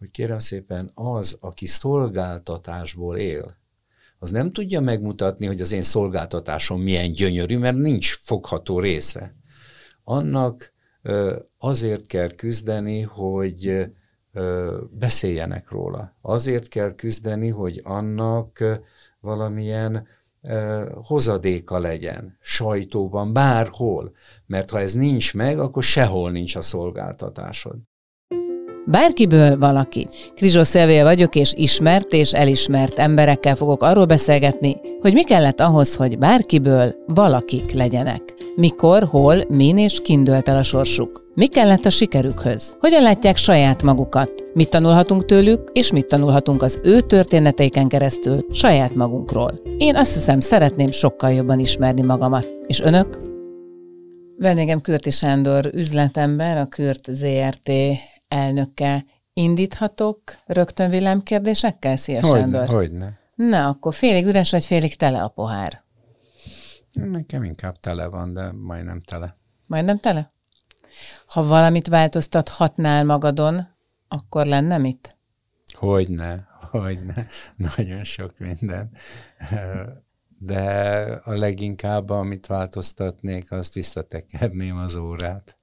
[0.00, 3.58] hogy kérem szépen az, aki szolgáltatásból él,
[4.18, 9.34] az nem tudja megmutatni, hogy az én szolgáltatásom milyen gyönyörű, mert nincs fogható része.
[10.04, 10.72] Annak
[11.58, 13.90] azért kell küzdeni, hogy
[14.90, 16.16] beszéljenek róla.
[16.20, 18.64] Azért kell küzdeni, hogy annak
[19.20, 20.06] valamilyen
[21.04, 24.12] hozadéka legyen, sajtóban, bárhol.
[24.46, 27.76] Mert ha ez nincs meg, akkor sehol nincs a szolgáltatásod.
[28.90, 30.08] Bárkiből valaki.
[30.36, 35.94] Krizsó Szelvéje vagyok, és ismert és elismert emberekkel fogok arról beszélgetni, hogy mi kellett ahhoz,
[35.94, 38.22] hogy bárkiből valakik legyenek.
[38.56, 41.28] Mikor, hol, min és kindölt el a sorsuk.
[41.34, 42.76] Mi kellett a sikerükhöz?
[42.80, 44.32] Hogyan látják saját magukat?
[44.54, 49.60] Mit tanulhatunk tőlük, és mit tanulhatunk az ő történeteiken keresztül saját magunkról?
[49.78, 52.48] Én azt hiszem, szeretném sokkal jobban ismerni magamat.
[52.66, 53.18] És önök?
[54.36, 57.70] Vendégem Kürti Sándor üzletember, a Kürt ZRT
[58.30, 59.04] elnökkel.
[59.32, 61.96] Indíthatok rögtön villámkérdésekkel?
[61.96, 62.66] Szia, hogyne, Sándor.
[62.66, 63.18] Hogyne.
[63.34, 65.82] Na, akkor félig üres vagy félig tele a pohár?
[66.92, 69.36] Nekem inkább tele van, de majdnem tele.
[69.66, 70.32] Majdnem tele?
[71.26, 73.68] Ha valamit változtathatnál magadon,
[74.08, 75.16] akkor lenne mit?
[75.72, 77.26] Hogyne, hogyne.
[77.76, 78.90] Nagyon sok minden.
[80.38, 80.62] De
[81.24, 85.56] a leginkább, amit változtatnék, azt visszatekerném az órát.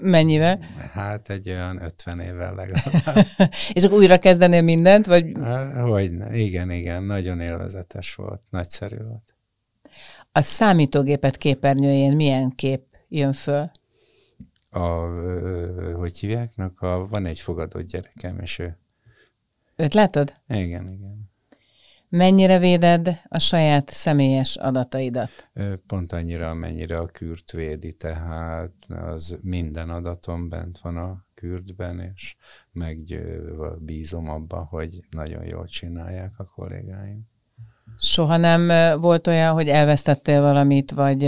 [0.00, 0.58] Mennyivel?
[0.92, 3.26] Hát egy olyan 50 évvel legalább.
[3.72, 5.06] És akkor újra kezdenél mindent?
[5.06, 5.32] Vagy...
[5.74, 9.34] Hogy igen, igen, nagyon élvezetes volt, nagyszerű volt.
[10.32, 13.70] A számítógépet képernyőjén milyen kép jön föl?
[14.70, 14.86] A,
[15.94, 16.50] hogy hívják?
[16.76, 18.78] A, van egy fogadott gyerekem, és ő...
[19.76, 20.32] Őt látod?
[20.48, 21.29] Igen, igen.
[22.10, 25.30] Mennyire véded a saját személyes adataidat?
[25.86, 32.36] Pont annyira, amennyire a kürt védi, tehát az minden adatom bent van a kürtben, és
[32.72, 37.28] megbízom abba, hogy nagyon jól csinálják a kollégáim.
[37.96, 38.68] Soha nem
[39.00, 41.22] volt olyan, hogy elvesztettél valamit, vagy,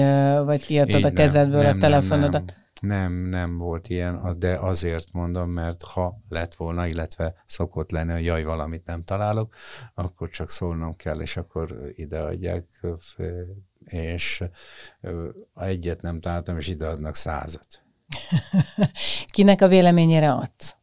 [0.44, 2.32] vagy kiadtad a kezedből nem, a telefonodat?
[2.32, 2.61] Nem, nem.
[2.82, 8.24] Nem, nem volt ilyen, de azért mondom, mert ha lett volna, illetve szokott lenni, hogy
[8.24, 9.54] jaj, valamit nem találok,
[9.94, 12.66] akkor csak szólnom kell, és akkor ideadják,
[13.84, 14.44] és
[15.54, 17.82] egyet nem találtam, és ideadnak százat.
[19.32, 20.76] Kinek a véleményére adsz?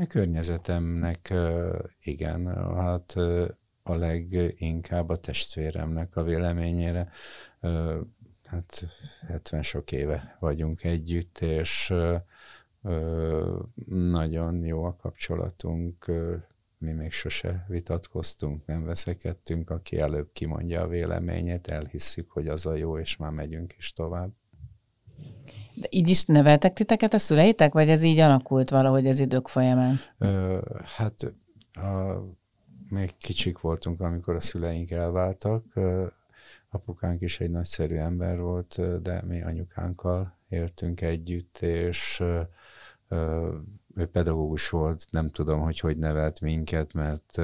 [0.00, 1.34] A környezetemnek
[2.02, 2.46] igen,
[2.76, 3.14] hát
[3.82, 7.10] a leginkább a testvéremnek a véleményére
[8.50, 8.86] hát
[9.26, 11.94] 70 sok éve vagyunk együtt, és
[13.86, 16.06] nagyon jó a kapcsolatunk,
[16.78, 22.74] mi még sose vitatkoztunk, nem veszekedtünk, aki előbb kimondja a véleményét, elhisszük, hogy az a
[22.74, 24.30] jó, és már megyünk is tovább.
[25.74, 30.00] De így is neveltek titeket a szüleitek, vagy ez így alakult valahogy az idők folyamán?
[30.18, 31.34] Ö, hát
[31.72, 32.20] a,
[32.88, 35.64] még kicsik voltunk, amikor a szüleink elváltak,
[36.70, 42.22] Apukánk is egy nagyszerű ember volt, de mi anyukánkkal éltünk együtt, és
[43.94, 47.40] ő pedagógus volt, nem tudom, hogy hogy nevelt minket, mert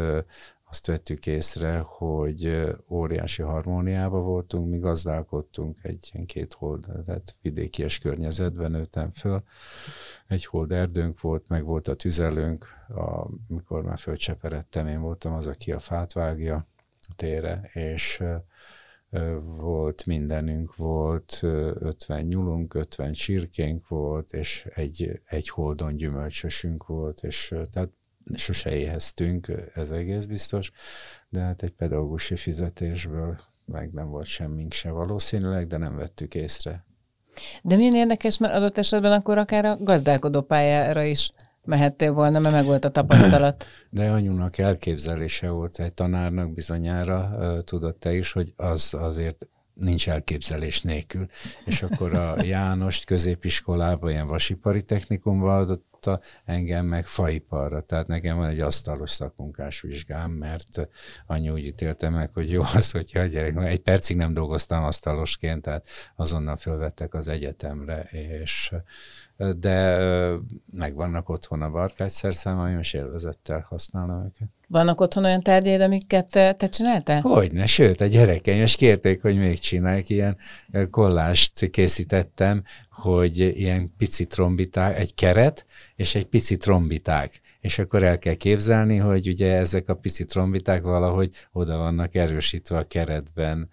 [0.68, 7.98] azt vettük észre, hogy óriási harmóniában voltunk, mi gazdálkodtunk egy ilyen két hold, tehát vidékies
[7.98, 9.42] környezetben nőttem föl.
[10.26, 12.66] Egy hold erdőnk volt, meg volt a tüzelőnk,
[13.48, 16.66] amikor már fölcseperedtem, én voltam az, aki a fát vágja
[17.08, 18.22] a tére, és
[19.56, 27.54] volt mindenünk, volt 50 nyulunk, 50 csirkénk volt, és egy, egy holdon gyümölcsösünk volt, és
[27.70, 27.90] tehát
[28.34, 30.72] sose éheztünk, ez egész biztos,
[31.28, 36.84] de hát egy pedagógusi fizetésből meg nem volt semmink se valószínűleg, de nem vettük észre.
[37.62, 41.30] De milyen érdekes, mert adott esetben akkor akár a gazdálkodó pályára is
[41.66, 43.66] mehettél volna, mert meg volt a tapasztalat.
[43.90, 49.46] De anyunak elképzelése volt egy tanárnak bizonyára, tudod te is, hogy az azért
[49.76, 51.26] nincs elképzelés nélkül.
[51.64, 57.80] És akkor a Jánost középiskolában, ilyen vasipari technikumban adotta engem meg faiparra.
[57.80, 60.88] Tehát nekem van egy asztalos szakmunkás vizsgám, mert
[61.26, 65.62] anyu úgy ítélte meg, hogy jó az, hogyha a gyerek, egy percig nem dolgoztam asztalosként,
[65.62, 68.02] tehát azonnal fölvettek az egyetemre,
[68.40, 68.72] és
[69.56, 69.98] de
[70.72, 74.48] megvannak otthon a barkácsszerszámaim, és élvezettel használom őket.
[74.68, 77.20] Vannak otthon olyan tárgyaid, amiket te, te csináltál?
[77.20, 80.36] Hogyne, sőt, a gyerekeim és kérték, hogy még csinálják, ilyen
[80.90, 85.66] kollást készítettem, hogy ilyen pici trombiták, egy keret,
[85.96, 90.82] és egy pici trombiták és akkor el kell képzelni, hogy ugye ezek a pici trombiták
[90.82, 93.68] valahogy oda vannak erősítve a keretben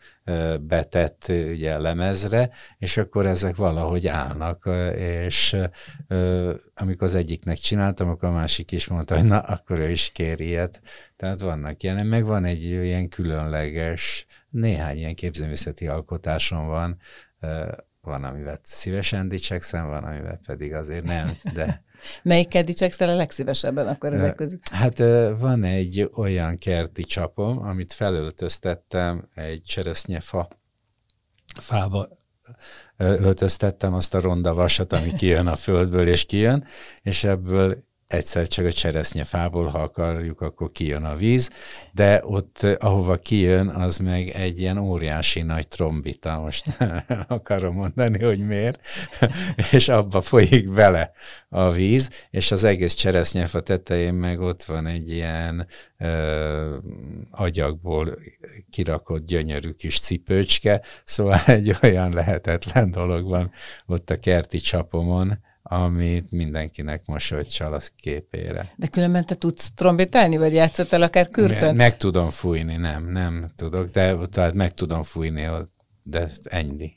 [0.61, 5.57] betett ugye lemezre, és akkor ezek valahogy állnak, és
[6.75, 10.39] amikor az egyiknek csináltam, akkor a másik is mondta, hogy na, akkor ő is kér
[10.39, 10.81] ilyet.
[11.15, 16.97] Tehát vannak ilyen, meg van egy ilyen különleges, néhány ilyen képzőművészeti alkotásom van,
[18.01, 21.83] van, amivel szívesen dicsekszem, van, amivel pedig azért nem, de...
[22.23, 24.59] Melyiket dicsekszel a legszívesebben akkor ezek közül?
[24.71, 24.97] Hát
[25.39, 30.47] van egy olyan kerti csapom, amit felöltöztettem egy cseresznyefa
[31.59, 32.07] fába,
[32.97, 36.65] öltöztettem azt a ronda vasat, ami kijön a földből és kijön,
[37.01, 41.49] és ebből egyszer csak a cseresznyefából, ha akarjuk, akkor kijön a víz,
[41.91, 46.65] de ott, ahova kijön, az meg egy ilyen óriási nagy trombita, most
[47.27, 48.79] akarom mondani, hogy miért,
[49.71, 51.11] és abba folyik bele
[51.49, 55.67] a víz, és az egész cseresznyefa tetején meg ott van egy ilyen
[55.97, 56.77] ö,
[57.31, 58.19] agyagból
[58.69, 63.51] kirakott gyönyörű kis cipőcske, szóval egy olyan lehetetlen dolog van
[63.85, 68.73] ott a kerti csapomon, amit mindenkinek mosolyt csal az képére.
[68.75, 71.75] De különben te tudsz trombitálni, vagy játszottál akár kürtön?
[71.75, 75.47] Meg, tudom fújni, nem, nem tudok, de tehát meg tudom fújni,
[76.03, 76.91] de ennyi.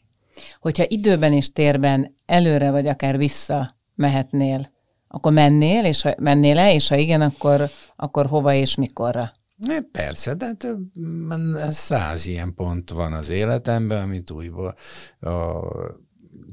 [0.60, 4.74] Hogyha időben és térben előre vagy akár vissza mehetnél,
[5.08, 9.32] akkor mennél, és ha mennél le, és ha igen, akkor, akkor hova és mikorra?
[9.92, 10.80] Persze, de több,
[11.70, 14.74] száz ilyen pont van az életemben, amit újból
[15.20, 15.60] a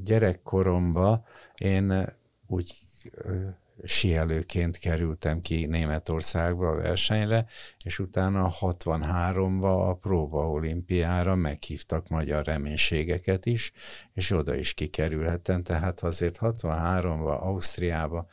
[0.04, 1.24] gyerekkoromban
[1.64, 2.12] én
[2.46, 2.74] úgy
[3.84, 7.46] sielőként kerültem ki Németországba a versenyre,
[7.84, 13.72] és utána 63-ba a próba olimpiára meghívtak magyar reménységeket is,
[14.12, 18.26] és oda is kikerülhettem, tehát azért 63-ba Ausztriába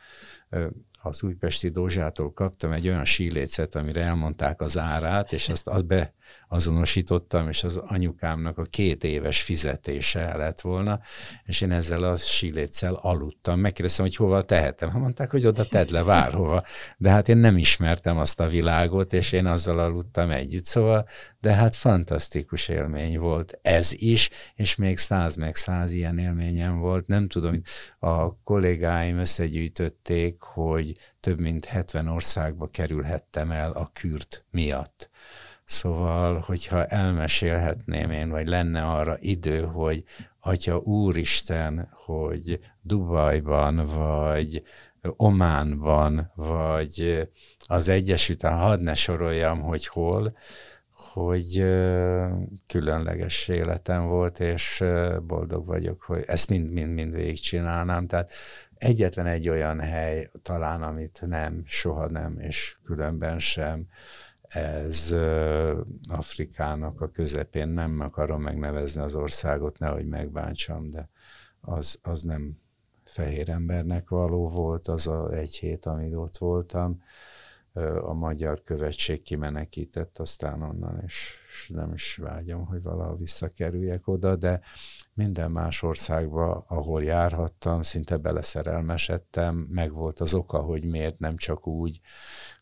[1.01, 6.13] az újpesti Dózsától kaptam egy olyan sílécet, amire elmondták az árát, és azt, azt be
[6.51, 10.99] azonosítottam, és az anyukámnak a két éves fizetése lett volna,
[11.45, 13.59] és én ezzel a síléccel aludtam.
[13.59, 14.89] Megkérdeztem, hogy hova tehetem.
[14.91, 16.63] Ha mondták, hogy oda tedd le, várhova.
[16.97, 20.65] De hát én nem ismertem azt a világot, és én azzal aludtam együtt.
[20.65, 21.07] Szóval,
[21.39, 27.07] de hát fantasztikus élmény volt ez is, és még száz meg száz ilyen élményem volt.
[27.07, 27.61] Nem tudom,
[27.99, 35.09] a kollégáim összegyűjtötték, hogy több mint 70 országba kerülhettem el a kürt miatt
[35.71, 40.03] Szóval, hogyha elmesélhetném én, vagy lenne arra idő, hogy
[40.39, 44.63] Atya Úristen, hogy Dubajban, vagy
[45.01, 47.27] Ománban, vagy
[47.67, 50.37] az Egyesült hadd ne soroljam, hogy hol,
[50.93, 51.65] hogy
[52.67, 54.83] különleges életem volt, és
[55.27, 58.07] boldog vagyok, hogy ezt mind-mind-mind végigcsinálnám.
[58.07, 58.31] Tehát
[58.77, 63.87] egyetlen egy olyan hely talán, amit nem, soha nem, és különben sem
[64.53, 65.15] ez
[66.13, 71.09] Afrikának a közepén, nem akarom megnevezni az országot, nehogy megbántsam, de
[71.61, 72.57] az, az nem
[73.03, 77.01] fehér embernek való volt, az a egy hét, amíg ott voltam.
[78.01, 84.61] A magyar követség kimenekített aztán onnan, és nem is vágyom, hogy valaha visszakerüljek oda, de
[85.13, 91.67] minden más országba, ahol járhattam, szinte beleszerelmesedtem, meg volt az oka, hogy miért nem csak
[91.67, 91.99] úgy,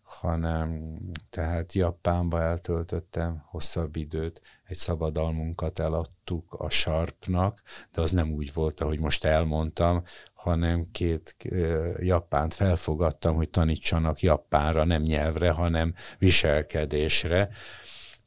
[0.09, 0.97] hanem
[1.29, 7.61] tehát Japánba eltöltöttem hosszabb időt, egy szabadalmunkat eladtuk a Sharpnak,
[7.91, 10.03] de az nem úgy volt, ahogy most elmondtam,
[10.33, 11.37] hanem két
[11.99, 17.49] japánt felfogadtam, hogy tanítsanak japánra, nem nyelvre, hanem viselkedésre,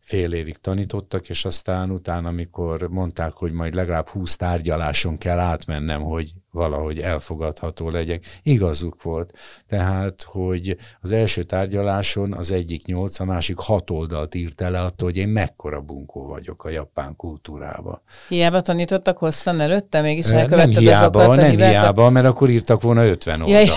[0.03, 6.03] fél évig tanítottak, és aztán utána, amikor mondták, hogy majd legalább húsz tárgyaláson kell átmennem,
[6.03, 9.33] hogy valahogy elfogadható legyek, igazuk volt.
[9.67, 15.09] Tehát, hogy az első tárgyaláson az egyik nyolc, a másik hat oldalt írt le attól,
[15.09, 18.03] hogy én mekkora bunkó vagyok a japán kultúrába.
[18.29, 23.43] Hiába tanítottak hosszan előtte, mégis Nem hiába, azokat nem hiába, mert akkor írtak volna 50
[23.43, 23.71] oldalt.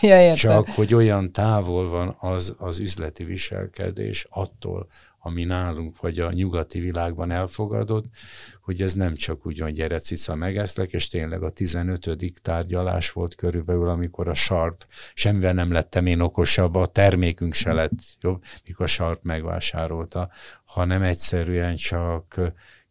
[0.00, 4.86] Ja, ja, Csak, hogy olyan távol van az, az üzleti viselkedés attól,
[5.26, 8.04] ami nálunk vagy a nyugati világban elfogadott,
[8.62, 12.16] hogy ez nem csak úgy van, gyere cica megeszlek, és tényleg a 15.
[12.42, 18.16] tárgyalás volt körülbelül, amikor a Sharp, semmivel nem lettem én okosabb, a termékünk se lett
[18.20, 20.30] jobb, mikor a Sharp megvásárolta,
[20.64, 22.40] hanem egyszerűen csak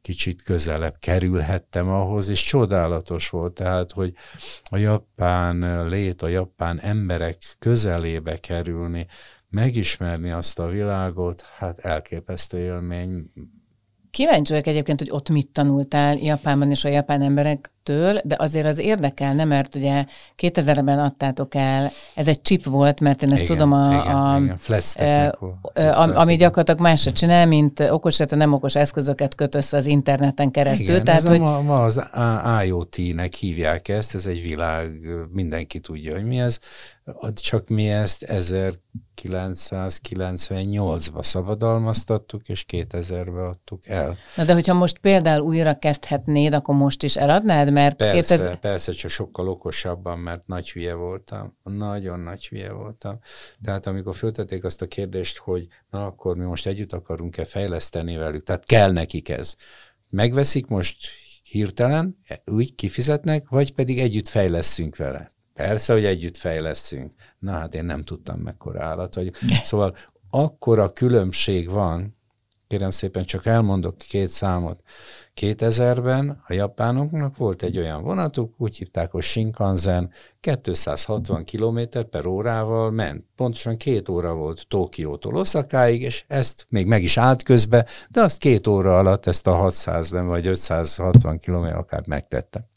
[0.01, 4.13] kicsit közelebb kerülhettem ahhoz, és csodálatos volt, tehát, hogy
[4.63, 9.07] a japán lét, a japán emberek közelébe kerülni,
[9.53, 13.31] megismerni azt a világot, hát elképesztő élmény,
[14.11, 17.21] Kíváncsi vagyok egyébként, hogy ott mit tanultál Japánban és a japán
[17.89, 20.05] emberektől, de azért az érdekelne, mert ugye
[20.37, 24.37] 2000-ben adtátok el, ez egy chip volt, mert én ezt igen, tudom, a, igen, a,
[24.37, 24.57] igen.
[25.93, 29.85] a, ami gyakorlatilag más se csinál, mint okos, illetve nem okos eszközöket köt össze az
[29.85, 30.87] interneten keresztül.
[30.87, 31.39] Igen, tehát, ez hogy...
[31.39, 32.03] ma, ma az
[32.65, 34.91] IoT-nek hívják ezt, ez egy világ,
[35.31, 36.59] mindenki tudja, hogy mi ez,
[37.35, 44.17] csak mi ezt 1998-ba szabadalmaztattuk, és 2000-be adtuk el.
[44.35, 47.71] Na de hogyha most például újra kezdhetnéd, akkor most is eladnád?
[47.73, 48.59] Mert persze, 2000...
[48.59, 51.57] persze, csak sokkal okosabban, mert nagy hülye voltam.
[51.63, 53.19] Nagyon nagy hülye voltam.
[53.61, 58.43] Tehát amikor föltették azt a kérdést, hogy na akkor mi most együtt akarunk-e fejleszteni velük,
[58.43, 59.55] tehát kell nekik ez.
[60.09, 61.07] Megveszik most
[61.43, 65.31] hirtelen, úgy kifizetnek, vagy pedig együtt fejleszünk vele.
[65.53, 67.11] Persze, hogy együtt fejleszünk.
[67.39, 69.35] Na hát én nem tudtam, mekkora állat vagyok.
[69.63, 69.95] Szóval
[70.29, 72.17] akkora különbség van,
[72.67, 74.83] kérem szépen csak elmondok két számot.
[75.41, 81.79] 2000-ben a japánoknak volt egy olyan vonatuk, úgy hívták, hogy Shinkansen, 260 km
[82.09, 83.25] per órával ment.
[83.35, 88.37] Pontosan két óra volt Tokiótól Oszakáig, és ezt még meg is állt közbe, de azt
[88.37, 92.71] két óra alatt ezt a 600 nem, vagy 560 km akár megtette.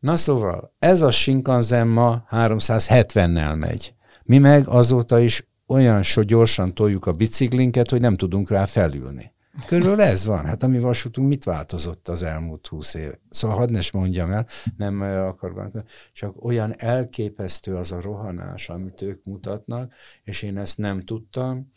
[0.00, 3.94] Na szóval, ez a Shinkansen ma 370-nel megy.
[4.24, 9.32] Mi meg azóta is olyan so gyorsan toljuk a biciklinket, hogy nem tudunk rá felülni.
[9.66, 10.44] Körülbelül ez van.
[10.44, 13.12] Hát a mi vasútunk mit változott az elmúlt húsz év?
[13.30, 14.46] Szóval hadd ne mondjam el,
[14.76, 15.82] nem akarok,
[16.12, 19.92] csak olyan elképesztő az a rohanás, amit ők mutatnak,
[20.24, 21.72] és én ezt nem tudtam,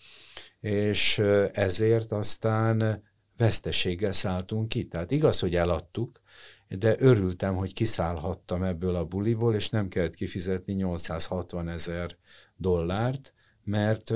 [0.60, 1.17] és
[1.51, 3.03] ezért aztán
[3.38, 4.88] veszteséggel szálltunk ki.
[4.88, 6.21] Tehát igaz, hogy eladtuk,
[6.67, 12.17] de örültem, hogy kiszállhattam ebből a buliból, és nem kellett kifizetni 860 ezer
[12.55, 13.33] dollárt,
[13.63, 14.13] mert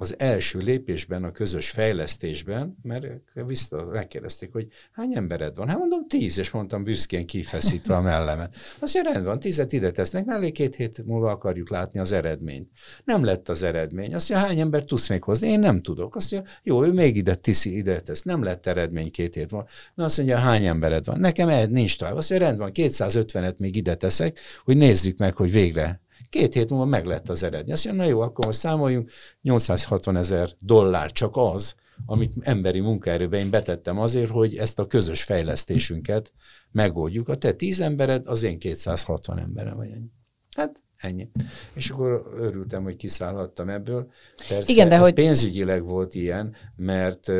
[0.00, 5.68] az első lépésben, a közös fejlesztésben, mert vissza megkérdezték, hogy hány embered van?
[5.68, 8.54] Hát mondom tíz, és mondtam büszkén kifeszítve a mellemet.
[8.78, 12.70] Azt mondja, rendben van, tízet ide tesznek, mellé két hét múlva akarjuk látni az eredményt.
[13.04, 14.14] Nem lett az eredmény.
[14.14, 15.48] Azt mondja, hány ember tudsz még hozni?
[15.48, 16.16] Én nem tudok.
[16.16, 18.22] Azt mondja, jó, ő még ide tiszi, ide tesz.
[18.22, 19.68] Nem lett eredmény két hét múlva.
[19.94, 21.20] Na azt mondja, hány embered van?
[21.20, 22.16] Nekem nincs tovább.
[22.16, 26.70] Azt mondja, rendben van, 250-et még ide teszek, hogy nézzük meg, hogy végre Két hét
[26.70, 27.72] múlva meg lett az eredmény.
[27.72, 29.10] Azt mondja, na jó, akkor most számoljunk,
[29.42, 31.74] 860 ezer dollár csak az,
[32.06, 36.32] amit emberi munkaerőbe én betettem azért, hogy ezt a közös fejlesztésünket
[36.70, 37.28] megoldjuk.
[37.28, 40.10] A te tíz embered, az én 260 emberem vagy ennyi.
[40.56, 41.30] Hát ennyi.
[41.74, 44.10] És akkor örültem, hogy kiszállhattam ebből.
[44.48, 45.12] Persze Igen, de ez hogy...
[45.12, 47.32] pénzügyileg volt ilyen, mert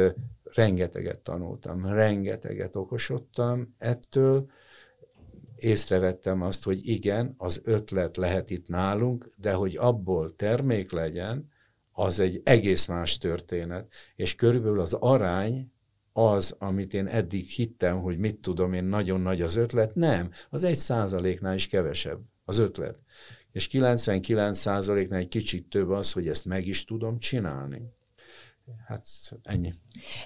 [0.55, 4.51] rengeteget tanultam, rengeteget okosodtam ettől,
[5.59, 11.49] észrevettem azt, hogy igen, az ötlet lehet itt nálunk, de hogy abból termék legyen,
[11.93, 13.93] az egy egész más történet.
[14.17, 15.73] És körülbelül az arány
[16.13, 20.65] az, amit én eddig hittem, hogy mit tudom én, nagyon nagy az ötlet, nem, az
[20.65, 22.99] egy százaléknál is kevesebb az ötlet.
[23.53, 27.93] És 99 százaléknál egy kicsit több az, hogy ezt meg is tudom csinálni.
[28.87, 29.05] Hát
[29.43, 29.75] ennyi.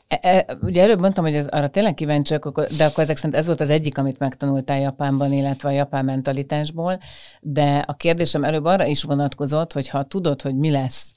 [0.09, 3.47] E, e, ugye előbb mondtam, hogy ez, arra tényleg kíváncsiak, de akkor ezek szerint ez
[3.47, 7.01] volt az egyik, amit megtanultál Japánban, illetve a japán mentalitásból,
[7.41, 11.15] de a kérdésem előbb arra is vonatkozott, hogy ha tudod, hogy mi lesz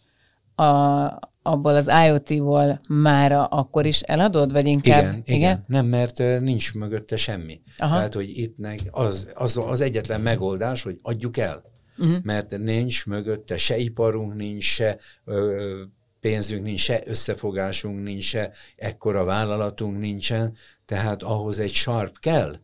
[0.55, 0.63] a,
[1.41, 5.01] abból az IoT-ból mára, akkor is eladod, vagy inkább?
[5.01, 5.37] Igen, igen.
[5.37, 5.63] igen?
[5.67, 7.61] Nem, mert nincs mögötte semmi.
[7.77, 7.95] Aha.
[7.95, 8.57] Tehát, hogy itt
[8.91, 11.63] az, az, az egyetlen megoldás, hogy adjuk el.
[11.97, 12.23] Uh-huh.
[12.23, 15.81] Mert nincs mögötte se iparunk, nincs se ö,
[16.25, 20.55] pénzünk nincs, se összefogásunk nincs, se ekkora vállalatunk nincsen,
[20.85, 22.59] tehát ahhoz egy sarp kell.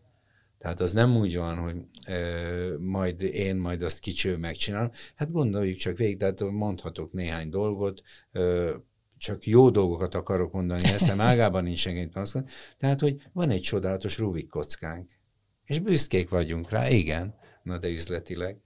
[0.58, 2.20] Tehát az nem úgy van, hogy e,
[2.80, 4.92] majd én majd azt kicső megcsinálom.
[5.16, 8.02] Hát gondoljuk csak végig, tehát mondhatok néhány dolgot,
[8.32, 8.42] e,
[9.18, 12.50] csak jó dolgokat akarok mondani, ezt ágában nincs senki panaszkodni.
[12.78, 15.10] Tehát, hogy van egy csodálatos Rubik kockánk,
[15.66, 18.58] és büszkék vagyunk rá, igen, na de üzletileg.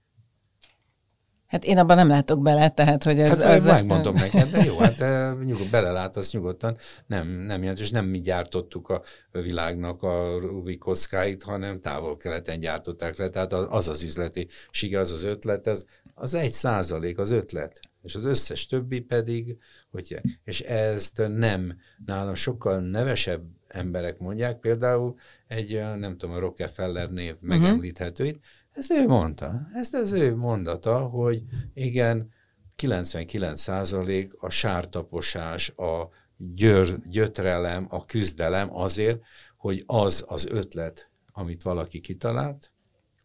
[1.46, 3.42] Hát én abban nem látok bele, tehát hogy ez...
[3.42, 3.64] Hát az...
[3.64, 6.76] megmondom neked, de jó, hát eh, nyugod, belelátasz nyugodtan,
[7.06, 13.28] nem, nem és nem mi gyártottuk a világnak a Rubik kockáit, hanem távol-keleten gyártották le,
[13.28, 15.84] tehát az az üzleti siker, az az ötlet, ez
[16.14, 19.58] az egy százalék az ötlet, és az összes többi pedig,
[19.90, 21.76] hogy, és ezt nem,
[22.06, 25.14] nálam sokkal nevesebb emberek mondják, például
[25.46, 27.48] egy, eh, nem tudom, a Rockefeller név uh-huh.
[27.48, 28.40] megemlíthető itt,
[28.76, 29.60] ezt ő mondta.
[29.74, 31.42] Ezt az ő mondata, hogy
[31.74, 32.34] igen,
[32.82, 39.20] 99% a sártaposás, a györ, gyötrelem, a küzdelem azért,
[39.56, 42.72] hogy az az ötlet, amit valaki kitalált,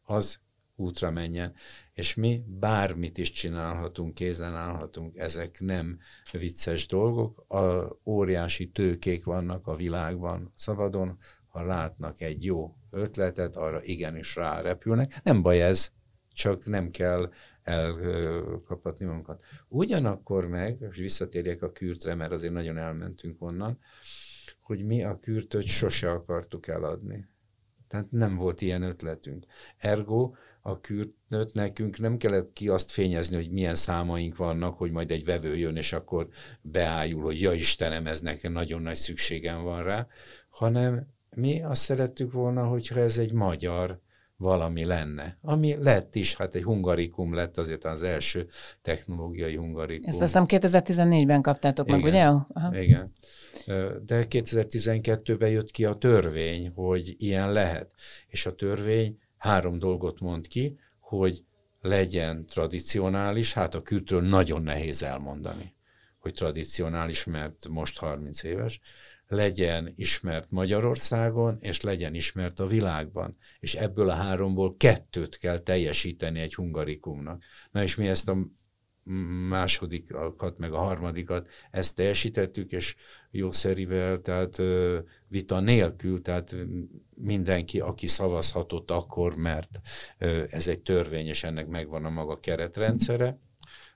[0.04, 0.40] az
[0.76, 1.54] útra menjen.
[1.94, 6.00] és mi bármit is csinálhatunk, kézen állhatunk, ezek nem
[6.32, 11.18] vicces dolgok, a óriási tőkék vannak a világban szabadon,
[11.48, 15.20] ha látnak egy jó ötletet, arra igenis rárepülnek.
[15.24, 15.92] Nem baj ez,
[16.34, 17.32] csak nem kell
[17.64, 19.44] elkapatni magunkat.
[19.68, 23.80] Ugyanakkor meg, és visszatérjek a kürtre, mert azért nagyon elmentünk onnan,
[24.62, 27.28] hogy mi a kürtöt sose akartuk eladni.
[27.88, 29.46] Tehát nem volt ilyen ötletünk.
[29.78, 35.12] Ergo a kürtnőt nekünk nem kellett ki azt fényezni, hogy milyen számaink vannak, hogy majd
[35.12, 36.28] egy vevő jön, és akkor
[36.62, 40.08] beállul, hogy ja Istenem, ez nekem nagyon nagy szükségem van rá,
[40.50, 44.00] hanem mi azt szerettük volna, hogyha ez egy magyar
[44.42, 45.38] valami lenne.
[45.42, 48.50] Ami lett is, hát egy hungarikum lett azért az első
[48.82, 50.10] technológiai hungarikum.
[50.10, 52.00] Ezt azt hiszem 2014-ben kaptátok Igen.
[52.00, 52.24] meg, ugye?
[52.24, 52.80] Aha.
[52.80, 53.14] Igen.
[54.06, 57.92] De 2012-ben jött ki a törvény, hogy ilyen lehet.
[58.28, 61.44] És a törvény három dolgot mond ki, hogy
[61.82, 65.76] legyen tradicionális, hát a kültről nagyon nehéz elmondani,
[66.20, 68.80] hogy tradicionális, mert most 30 éves,
[69.32, 73.38] legyen ismert Magyarországon, és legyen ismert a világban.
[73.60, 77.44] És ebből a háromból kettőt kell teljesíteni egy hungarikumnak.
[77.72, 78.38] Na és mi ezt a
[79.50, 82.96] másodikat, meg a harmadikat, ezt teljesítettük, és
[83.32, 84.62] jószerivel, tehát
[85.28, 86.56] vita nélkül, tehát
[87.16, 89.80] mindenki, aki szavazhatott akkor, mert
[90.50, 93.40] ez egy törvény, és ennek megvan a maga keretrendszere,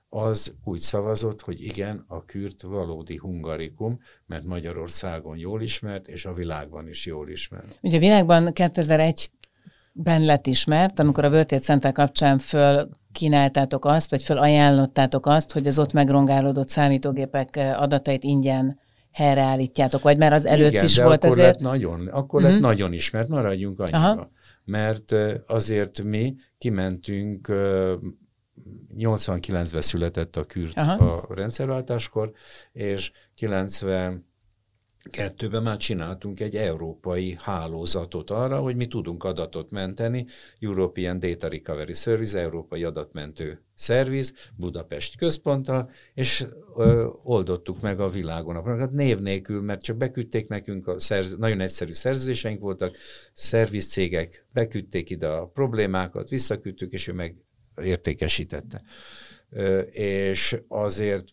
[0.08, 6.32] az úgy szavazott, hogy igen, a kürt valódi hungarikum, mert Magyarországon jól ismert, és a
[6.32, 7.78] világban is jól ismert.
[7.82, 14.24] Ugye a világban 2001-ben lett ismert, amikor a World Center kapcsán föl kínáltátok azt, vagy
[14.28, 18.78] ajánlottátok azt, hogy az ott megrongálódott számítógépek adatait ingyen
[19.12, 21.60] helyreállítjátok, vagy mert az előtt Igen, is de volt akkor azért.
[21.60, 22.42] Lett nagyon, akkor uh-huh.
[22.42, 22.68] lett mhm.
[22.68, 23.98] nagyon ismert, maradjunk annyiba.
[23.98, 24.30] Aha.
[24.64, 25.14] Mert
[25.46, 27.52] azért mi kimentünk
[28.98, 31.04] 89-ben született a kürt Aha.
[31.04, 32.32] a rendszerváltáskor,
[32.72, 34.24] és 90
[35.10, 40.26] Kettőben már csináltunk egy európai hálózatot arra, hogy mi tudunk adatot menteni,
[40.58, 46.46] European Data Recovery Service, európai adatmentő szerviz, Budapest központtal, és
[46.76, 48.56] ö, oldottuk meg a világon.
[48.56, 52.96] A név nélkül, mert csak beküldték nekünk, a szerz, nagyon egyszerű szerződéseink voltak,
[53.34, 57.34] szervizcégek beküldték ide a problémákat, visszaküldtük, és ő meg
[57.82, 58.82] értékesítette.
[59.90, 61.24] És azért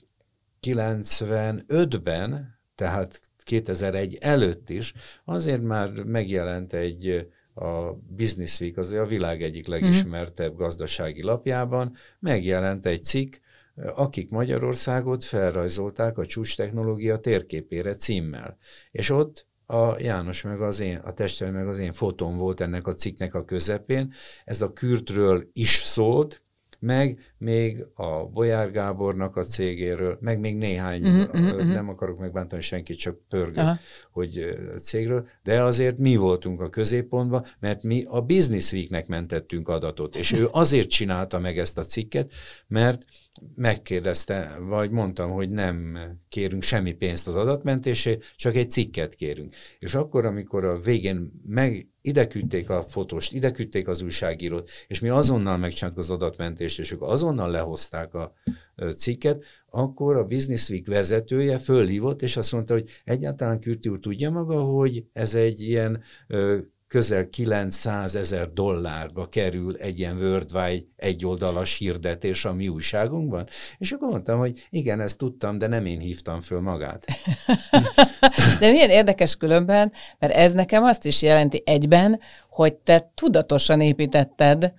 [0.62, 4.94] 95-ben, tehát 2001 előtt is,
[5.26, 12.86] azért már megjelent egy a Business Week, az a világ egyik legismertebb gazdasági lapjában, megjelent
[12.86, 13.36] egy cikk,
[13.76, 18.58] akik Magyarországot felrajzolták a csúcs technológia térképére címmel.
[18.92, 22.88] És ott a János meg az én, a testvérem meg az én fotón volt ennek
[22.88, 24.14] a cikknek a közepén.
[24.46, 26.44] Ez a kürtről is szólt,
[26.84, 31.66] meg még a Bolyár Gábornak a cégéről, meg még néhány, uh-huh, uh-huh.
[31.66, 33.78] nem akarok megbántani senkit, csak pörgök, uh-huh.
[34.12, 40.16] hogy cégről, de azért mi voltunk a középpontban, mert mi a Business Weeknek mentettünk adatot,
[40.16, 42.32] és ő azért csinálta meg ezt a cikket,
[42.68, 43.06] mert
[43.56, 45.98] megkérdezte, vagy mondtam, hogy nem
[46.30, 49.56] kérünk semmi pénzt az adatmentésé, csak egy cikket kérünk.
[49.80, 52.28] És akkor, amikor a végén meg ide
[52.68, 57.50] a fotóst, ide küldték az újságírót, és mi azonnal megcsináltuk az adatmentést, és ők azonnal
[57.50, 58.34] lehozták a
[58.96, 64.30] cikket, akkor a Business Week vezetője fölhívott, és azt mondta, hogy egyáltalán Kürti úr tudja
[64.30, 66.04] maga, hogy ez egy ilyen
[66.94, 73.48] közel 900 ezer dollárba kerül egy ilyen worldwide egyoldalas hirdetés a mi újságunkban?
[73.78, 77.06] És akkor mondtam, hogy igen, ezt tudtam, de nem én hívtam föl magát.
[78.60, 84.74] de milyen érdekes különben, mert ez nekem azt is jelenti egyben, hogy te tudatosan építetted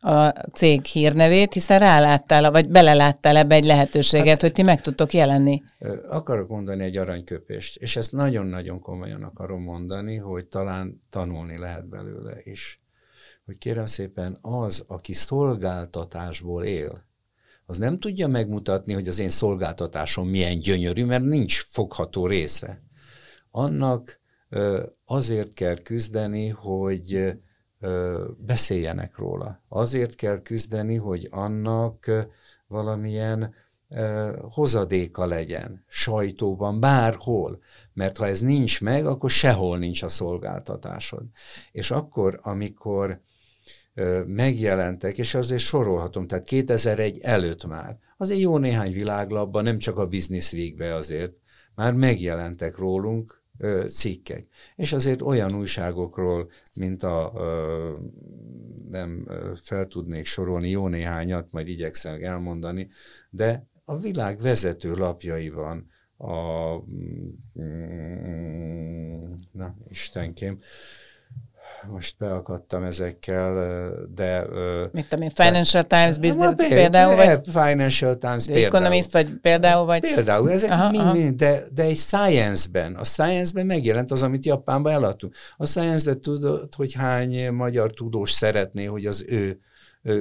[0.00, 5.12] a cég hírnevét, hiszen ráláttál, vagy beleláttál ebbe egy lehetőséget, hát, hogy ti meg tudtok
[5.12, 5.62] jelenni.
[6.08, 12.40] Akarok mondani egy aranyköpést, és ezt nagyon-nagyon komolyan akarom mondani, hogy talán tanulni lehet belőle
[12.42, 12.78] is.
[13.44, 17.06] Hogy kérem szépen, az, aki szolgáltatásból él,
[17.66, 22.82] az nem tudja megmutatni, hogy az én szolgáltatásom milyen gyönyörű, mert nincs fogható része.
[23.50, 24.20] Annak
[25.04, 27.32] azért kell küzdeni, hogy
[28.36, 29.62] beszéljenek róla.
[29.68, 32.10] Azért kell küzdeni, hogy annak
[32.66, 33.54] valamilyen
[34.50, 37.58] hozadéka legyen, sajtóban, bárhol.
[37.92, 41.22] Mert ha ez nincs meg, akkor sehol nincs a szolgáltatásod.
[41.72, 43.20] És akkor, amikor
[44.26, 50.06] megjelentek, és azért sorolhatom, tehát 2001 előtt már, azért jó néhány világlapban, nem csak a
[50.06, 51.32] Business Weekbe azért,
[51.74, 53.42] már megjelentek rólunk
[53.86, 54.46] cikkek.
[54.76, 57.32] És azért olyan újságokról, mint a,
[58.90, 59.26] nem
[59.62, 62.88] fel tudnék sorolni jó néhányat, majd igyekszem elmondani,
[63.30, 66.74] de a világ vezető lapjaiban a,
[67.60, 70.58] mm, na, Istenkém,
[71.86, 73.54] most beakadtam ezekkel,
[74.14, 74.46] de...
[74.92, 77.40] Mit tudom én, Financial de, Times Business például, például, vagy?
[77.44, 78.66] Financial Times például.
[78.66, 80.00] Economist, vagy például, vagy?
[80.00, 81.12] Például, ezek aha, mind, aha.
[81.12, 85.34] mind, de, de egy Science-ben, a Science-ben megjelent az, amit Japánban eladtunk.
[85.56, 89.60] A Science-ben tudod, hogy hány magyar tudós szeretné, hogy az ő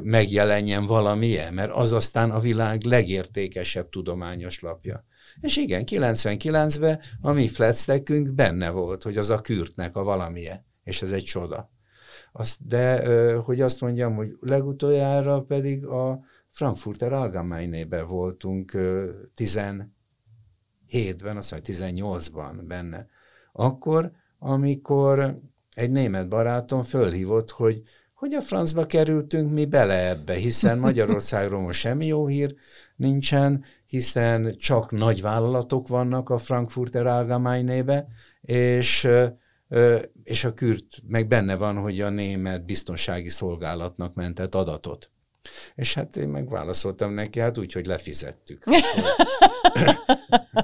[0.03, 5.05] megjelenjen valamilyen, mert az aztán a világ legértékesebb tudományos lapja.
[5.41, 11.01] És igen, 99-ben a mi flatstackünk benne volt, hogy az a kürtnek a valamilyen és
[11.01, 11.71] ez egy csoda.
[12.31, 16.19] Azt, de hogy azt mondjam, hogy legutoljára pedig a
[16.49, 18.71] Frankfurter allgemeine voltunk
[19.35, 23.07] 17-ben, azt mondja, 18-ban benne.
[23.51, 25.39] Akkor, amikor
[25.73, 27.81] egy német barátom fölhívott, hogy
[28.13, 32.55] hogy a francba kerültünk mi bele ebbe, hiszen Magyarországról most semmi jó hír
[32.95, 38.07] nincsen, hiszen csak nagy vállalatok vannak a Frankfurter Allgemeine-be,
[38.41, 39.07] és
[40.23, 45.09] és a kürt meg benne van, hogy a német biztonsági szolgálatnak mentett adatot.
[45.75, 48.63] És hát én megválaszoltam neki, hát úgy, hogy lefizettük.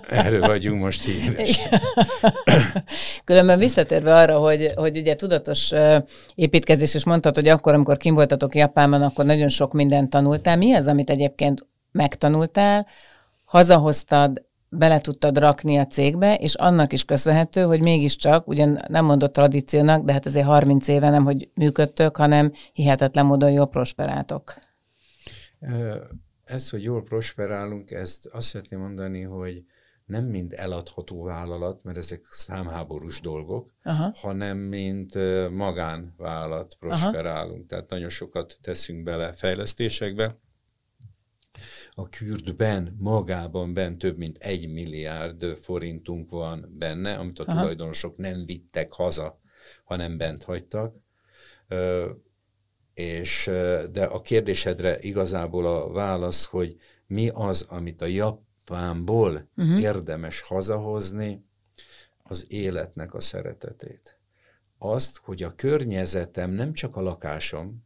[0.08, 1.60] Erről vagyunk most híres.
[3.24, 5.72] Különben visszatérve arra, hogy, hogy ugye tudatos
[6.36, 10.58] építkezés, és mondtad, hogy akkor, amikor kim voltatok Japánban, akkor nagyon sok mindent tanultál.
[10.58, 12.88] Mi az, amit egyébként megtanultál,
[13.46, 14.46] hazahoztad,
[14.78, 20.06] bele tudtad rakni a cégbe, és annak is köszönhető, hogy mégiscsak, ugyan nem mondott tradíciónak,
[20.06, 24.54] de hát azért 30 éve nem, hogy működtök, hanem hihetetlen módon jól prosperáltok.
[26.44, 29.64] Ez, hogy jól prosperálunk, ezt azt szeretném mondani, hogy
[30.06, 34.12] nem mind eladható vállalat, mert ezek számháborús dolgok, Aha.
[34.16, 35.14] hanem mint
[35.52, 37.58] magánvállalat prosperálunk.
[37.58, 37.66] Aha.
[37.68, 40.38] Tehát nagyon sokat teszünk bele fejlesztésekbe,
[41.92, 47.60] a kürdben, magában ben több mint egy milliárd forintunk van benne, amit a Aha.
[47.60, 49.40] tulajdonosok nem vittek haza,
[49.84, 50.94] hanem bent hagytak.
[52.94, 53.46] És,
[53.92, 59.82] de a kérdésedre igazából a válasz, hogy mi az, amit a Japánból uh-huh.
[59.82, 61.46] érdemes hazahozni,
[62.24, 64.20] az életnek a szeretetét.
[64.78, 67.86] Azt, hogy a környezetem nem csak a lakásom,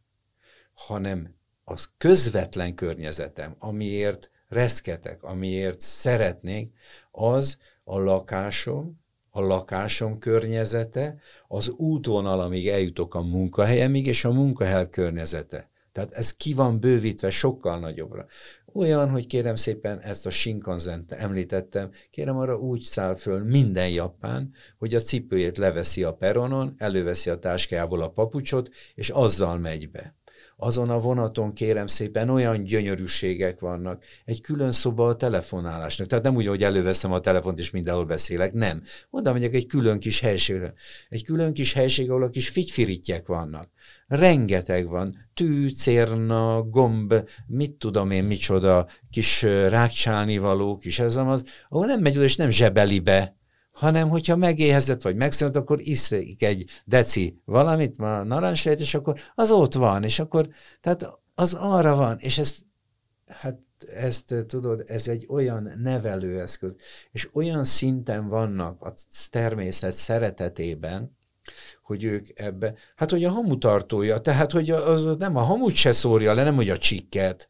[0.74, 1.37] hanem
[1.68, 6.72] az közvetlen környezetem, amiért reszketek, amiért szeretnék,
[7.10, 9.00] az a lakásom,
[9.30, 15.70] a lakásom környezete, az útvonal, amíg eljutok a munkahelyemig, és a munkahely környezete.
[15.92, 18.26] Tehát ez ki van bővítve sokkal nagyobbra.
[18.72, 24.52] Olyan, hogy kérem szépen ezt a shinkansen említettem, kérem arra úgy száll föl minden japán,
[24.78, 30.17] hogy a cipőjét leveszi a peronon, előveszi a táskájából a papucsot, és azzal megy be
[30.60, 34.04] azon a vonaton kérem szépen olyan gyönyörűségek vannak.
[34.24, 36.06] Egy külön szoba a telefonálásnak.
[36.06, 38.82] Tehát nem úgy, hogy előveszem a telefont és mindenhol beszélek, nem.
[39.10, 40.74] Oda megyek egy külön kis helységre.
[41.08, 43.68] Egy külön kis helység, ahol a kis figyfirittyek vannak.
[44.06, 45.14] Rengeteg van.
[45.34, 47.14] Tű, cérna, gomb,
[47.46, 52.36] mit tudom én, micsoda, kis rákcsálni való, kis ez az, ahol nem megy oda és
[52.36, 53.37] nem zsebeli be,
[53.78, 59.50] hanem hogyha megéhezett vagy megszűnt, akkor iszik egy deci valamit, ma narancslét, és akkor az
[59.50, 60.48] ott van, és akkor,
[60.80, 62.66] tehát az arra van, és ezt,
[63.26, 63.58] hát
[63.94, 66.76] ezt tudod, ez egy olyan nevelőeszköz,
[67.10, 68.92] és olyan szinten vannak a
[69.30, 71.16] természet szeretetében,
[71.82, 76.34] hogy ők ebbe, hát hogy a hamutartója, tehát hogy az nem a hamut se szórja
[76.34, 77.48] le, nem hogy a csikket,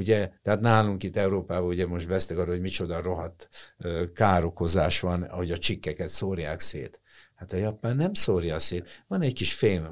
[0.00, 3.48] Ugye, tehát nálunk itt Európában ugye most beszéltek arról, hogy micsoda rohadt
[4.14, 7.00] károkozás van, hogy a csikkeket szórják szét.
[7.34, 9.04] Hát a japán nem szórja szét.
[9.08, 9.88] Van egy kis fém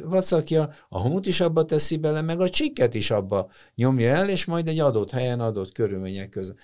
[0.00, 4.44] vacakja, a homut is abba teszi bele, meg a csikket is abba nyomja el, és
[4.44, 6.58] majd egy adott helyen, adott körülmények között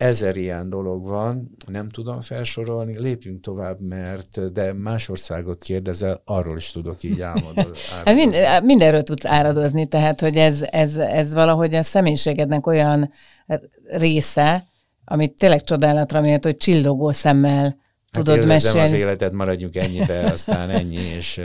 [0.00, 6.56] ezer ilyen dolog van, nem tudom felsorolni, lépjünk tovább, mert de más országot kérdezel, arról
[6.56, 7.72] is tudok így álmodozni.
[8.04, 13.12] Hát mind, mindenről tudsz áradozni, tehát hogy ez, ez, ez valahogy a személyiségednek olyan
[13.84, 14.64] része,
[15.04, 17.78] amit tényleg csodálatra miatt, hogy csillogó szemmel hát
[18.10, 18.80] tudod mesélni.
[18.80, 21.40] az életet, maradjunk ennyibe, aztán ennyi, és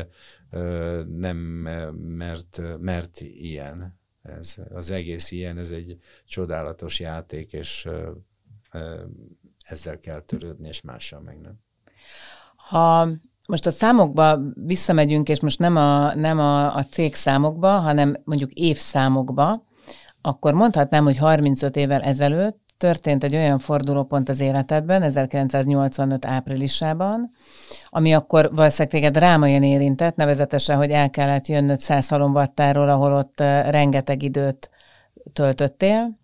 [0.51, 1.37] ö, nem,
[2.17, 3.99] mert, mert ilyen.
[4.23, 7.87] Ez, az egész ilyen, ez egy csodálatos játék, és
[9.65, 11.53] ezzel kell törődni, és mással meg nem.
[12.55, 13.07] Ha
[13.47, 18.51] most a számokba visszamegyünk, és most nem a, nem a, a cég számokba, hanem mondjuk
[18.51, 19.63] évszámokba,
[20.21, 27.31] akkor mondhatnám, hogy 35 évvel ezelőtt történt egy olyan fordulópont az életedben, 1985 áprilisában,
[27.89, 34.23] ami akkor valószínűleg téged drámaian érintett, nevezetesen, hogy el kellett jönnöd százhalomvattáról, ahol ott rengeteg
[34.23, 34.69] időt
[35.33, 36.19] töltöttél,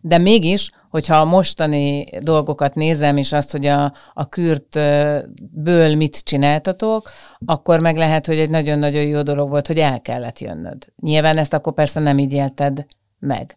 [0.00, 7.10] de mégis, hogyha a mostani dolgokat nézem, és azt, hogy a, a kürtből mit csináltatok,
[7.44, 10.92] akkor meg lehet, hogy egy nagyon-nagyon jó dolog volt, hogy el kellett jönnöd.
[11.00, 12.86] Nyilván ezt akkor persze nem így élted
[13.18, 13.56] meg.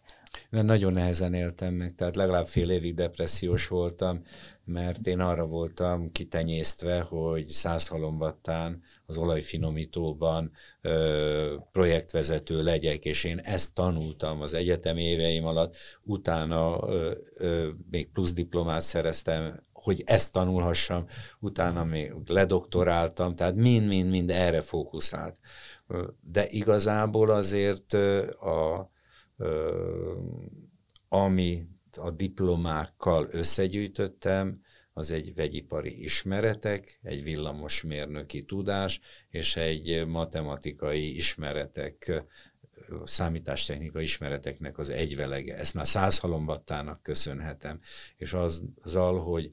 [0.50, 4.22] Mert nagyon nehezen éltem meg, tehát legalább fél évig depressziós voltam,
[4.64, 13.38] mert én arra voltam kitenyésztve, hogy száz halombattán az olajfinomítóban ö, projektvezető legyek, és én
[13.38, 20.32] ezt tanultam az egyetem éveim alatt, utána ö, ö, még plusz diplomát szereztem, hogy ezt
[20.32, 21.04] tanulhassam,
[21.40, 25.38] utána még ledoktoráltam, tehát mind-mind-mind erre fókuszált.
[26.20, 27.92] De igazából azért
[28.40, 28.90] a,
[31.08, 31.66] ami
[31.98, 34.61] a diplomákkal összegyűjtöttem,
[34.92, 39.00] az egy vegyipari ismeretek, egy villamosmérnöki tudás,
[39.30, 42.24] és egy matematikai ismeretek,
[43.04, 45.56] számítástechnikai ismereteknek az egyvelege.
[45.56, 47.80] Ezt már száz halombattának köszönhetem,
[48.16, 49.50] és azzal, hogy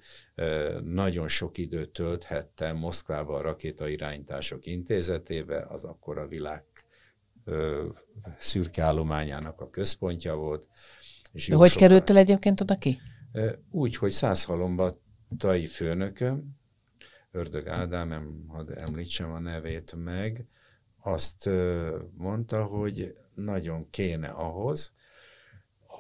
[0.84, 6.64] nagyon sok időt tölthettem Moszkvába a rakétairányítások intézetébe, az akkor a világ
[8.38, 10.70] szürke állományának a központja volt.
[11.32, 13.00] És De hogy kerültél egyébként oda ki?
[13.72, 14.44] Úgy, hogy száz
[15.30, 16.58] halombattai főnököm,
[17.32, 20.46] Ördög Ádám, hadd említsem a nevét meg,
[21.02, 21.50] azt
[22.18, 24.94] mondta, hogy nagyon kéne ahhoz,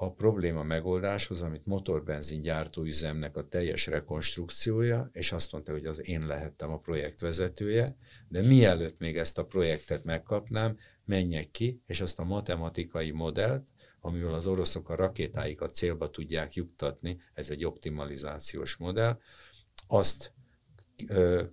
[0.02, 6.28] a probléma megoldáshoz, amit motorbenzin gyártóüzemnek a teljes rekonstrukciója, és azt mondta, hogy az én
[6.28, 7.86] lehettem a projektvezetője,
[8.28, 13.66] de mielőtt még ezt a projektet megkapnám, menjek ki, és azt a matematikai modellt,
[14.02, 19.18] amivel az oroszok a rakétáikat célba tudják juttatni, ez egy optimalizációs modell,
[19.88, 20.34] azt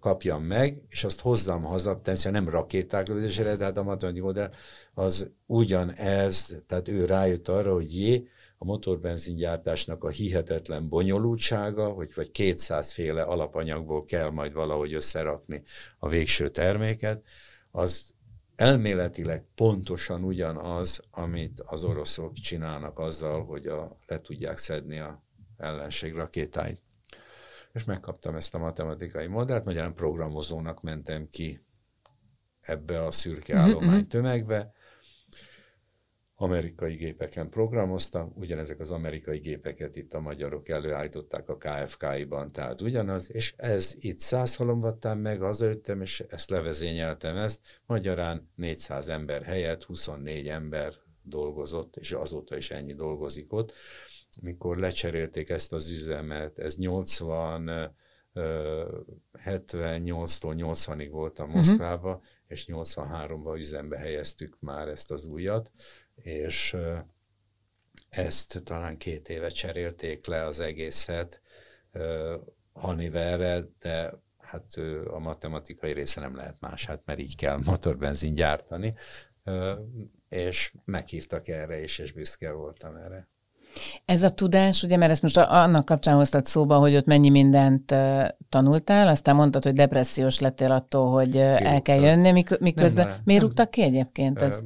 [0.01, 4.53] kapjam meg, és azt hozzam haza, természetesen nem rakéták lövésére, de hát a matematikai modell
[4.95, 8.29] az ugyanez, tehát ő rájött arra, hogy jé,
[8.59, 15.63] a motorbenzingyártásnak a hihetetlen bonyolultsága, hogy vagy 200 féle alapanyagból kell majd valahogy összerakni
[15.99, 17.23] a végső terméket,
[17.71, 18.15] az
[18.57, 25.25] elméletileg pontosan ugyanaz, amit az oroszok csinálnak azzal, hogy a, le tudják szedni a
[25.57, 26.83] ellenség rakétáit.
[27.73, 31.64] És megkaptam ezt a matematikai modellt, magyarán programozónak mentem ki
[32.61, 34.09] ebbe a szürke mhm, állomány mhm.
[34.09, 34.73] tömegbe,
[36.38, 43.33] amerikai gépeken programoztam, ugyanezek az amerikai gépeket itt a magyarok előállították a KFK-ban, tehát ugyanaz,
[43.33, 49.85] és ez itt száz halombattán meg, hazajöttem, és ezt levezényeltem ezt, magyarán 400 ember helyett
[49.85, 53.72] 24 ember dolgozott, és azóta is ennyi dolgozik ott.
[54.40, 57.94] Mikor lecserélték ezt az üzemet, ez 80
[59.44, 61.51] 78-tól 80-ig voltam.
[61.51, 62.25] Moszkvába, uh-huh.
[62.46, 65.72] és 83-ban üzembe helyeztük már ezt az újat,
[66.22, 66.76] és
[68.09, 71.40] ezt talán két éve cserélték le az egészet
[72.72, 74.64] Haniverre, de hát
[75.07, 78.94] a matematikai része nem lehet más, hát mert így kell motorbenzin gyártani,
[80.29, 83.29] és meghívtak erre is, és büszke voltam erre.
[84.05, 87.94] Ez a tudás, ugye, mert ezt most annak kapcsán hoztad szóba, hogy ott mennyi mindent
[88.48, 91.61] tanultál, aztán mondtad, hogy depressziós lettél attól, hogy Kirúgtak.
[91.61, 93.07] el kell jönni, miközben.
[93.07, 94.42] Nem, Miért rúgtak ki egyébként?
[94.42, 94.62] Ez?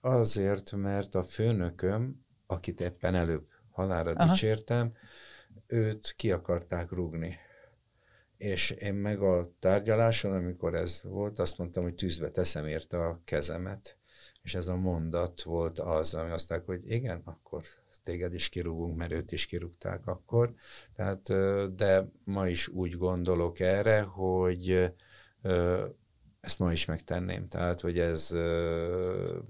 [0.00, 4.30] Azért, mert a főnököm, akit éppen előbb halára Aha.
[4.30, 4.92] dicsértem,
[5.66, 7.36] őt ki akarták rúgni.
[8.36, 13.20] És én meg a tárgyaláson, amikor ez volt, azt mondtam, hogy tűzbe teszem érte a
[13.24, 13.98] kezemet.
[14.42, 17.62] És ez a mondat volt az, ami azt mondták, hogy igen, akkor
[18.02, 20.54] téged is kirúgunk, mert őt is kirúgták akkor.
[20.94, 21.22] Tehát,
[21.74, 24.92] de ma is úgy gondolok erre, hogy
[26.44, 27.48] ezt ma is megtenném.
[27.48, 28.36] Tehát, hogy ez,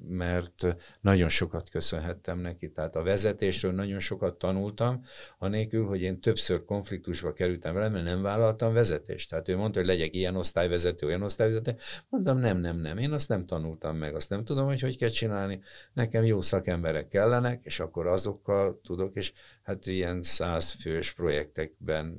[0.08, 2.70] mert nagyon sokat köszönhettem neki.
[2.70, 5.04] Tehát a vezetésről nagyon sokat tanultam,
[5.38, 9.30] anélkül, hogy én többször konfliktusba kerültem vele, mert nem vállaltam vezetést.
[9.30, 11.76] Tehát ő mondta, hogy legyek ilyen osztályvezető, olyan osztályvezető.
[12.08, 12.98] Mondtam, nem, nem, nem.
[12.98, 15.60] Én azt nem tanultam meg, azt nem tudom, hogy hogy kell csinálni.
[15.92, 22.18] Nekem jó szakemberek kellenek, és akkor azokkal tudok, és hát ilyen százfős projektekben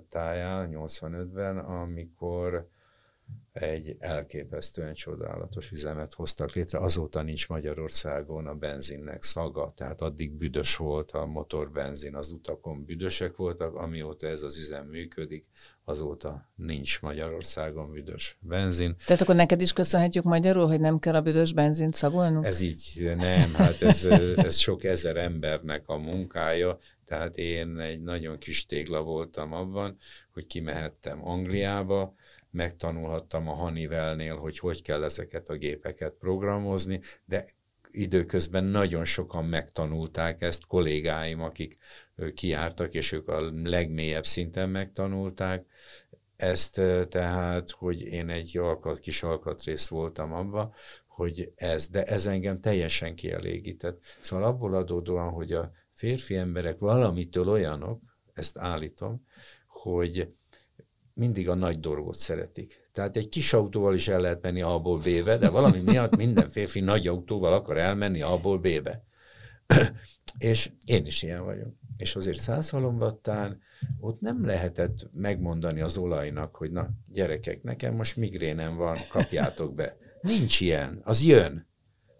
[0.09, 2.69] táján, 85-ben, amikor
[3.53, 6.79] egy elképesztően csodálatos üzemet hoztak létre.
[6.79, 13.37] Azóta nincs Magyarországon a benzinnek szaga, tehát addig büdös volt a motorbenzin, az utakon büdösek
[13.37, 15.45] voltak, amióta ez az üzem működik,
[15.85, 18.97] azóta nincs Magyarországon büdös benzin.
[19.07, 22.47] Tehát akkor neked is köszönhetjük magyarul, hogy nem kell a büdös benzint szagolnunk?
[22.47, 24.05] Ez így nem, hát ez,
[24.37, 29.97] ez sok ezer embernek a munkája, tehát én egy nagyon kis tégla voltam abban,
[30.33, 32.15] hogy kimehettem Angliába,
[32.53, 37.45] megtanulhattam a Honeywellnél, hogy hogy kell ezeket a gépeket programozni, de
[37.91, 41.77] időközben nagyon sokan megtanulták ezt, kollégáim, akik
[42.35, 45.67] kiártak, és ők a legmélyebb szinten megtanulták
[46.37, 50.75] ezt, tehát, hogy én egy alkat, kis alkatrész voltam abba,
[51.07, 54.03] hogy ez, de ez engem teljesen kielégített.
[54.21, 58.01] Szóval abból adódóan, hogy a férfi emberek valamitől olyanok,
[58.35, 59.27] ezt állítom,
[59.67, 60.35] hogy
[61.15, 62.89] mindig a nagy dolgot szeretik.
[62.93, 66.81] Tehát egy kis autóval is el lehet menni A-ból B-be, de valami miatt minden férfi
[66.81, 69.05] nagy autóval akar elmenni A-ból B-be.
[70.39, 71.75] és én is ilyen vagyok.
[71.97, 73.61] És azért százhalombattán
[74.01, 79.97] ott nem lehetett megmondani az olajnak, hogy na gyerekek, nekem most migrénem van, kapjátok be.
[80.21, 81.71] Nincs ilyen, az jön.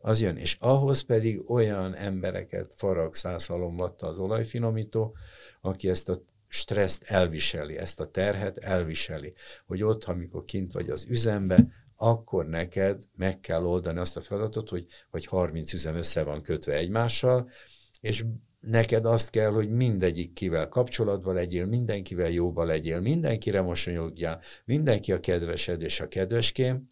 [0.01, 0.37] Az jön.
[0.37, 5.17] És ahhoz pedig olyan embereket farag százhalombatta az olajfinomító,
[5.61, 6.15] aki ezt a
[6.53, 9.35] stresszt elviseli, ezt a terhet elviseli,
[9.67, 14.69] hogy ott, amikor kint vagy az üzembe, akkor neked meg kell oldani azt a feladatot,
[14.69, 17.51] hogy, hogy 30 üzem össze van kötve egymással,
[18.01, 18.25] és
[18.61, 25.21] neked azt kell, hogy mindegyik kivel kapcsolatban legyél, mindenkivel jóba legyél, mindenkire mosolyogjál, mindenki a
[25.21, 26.92] kedvesed és a kedveském,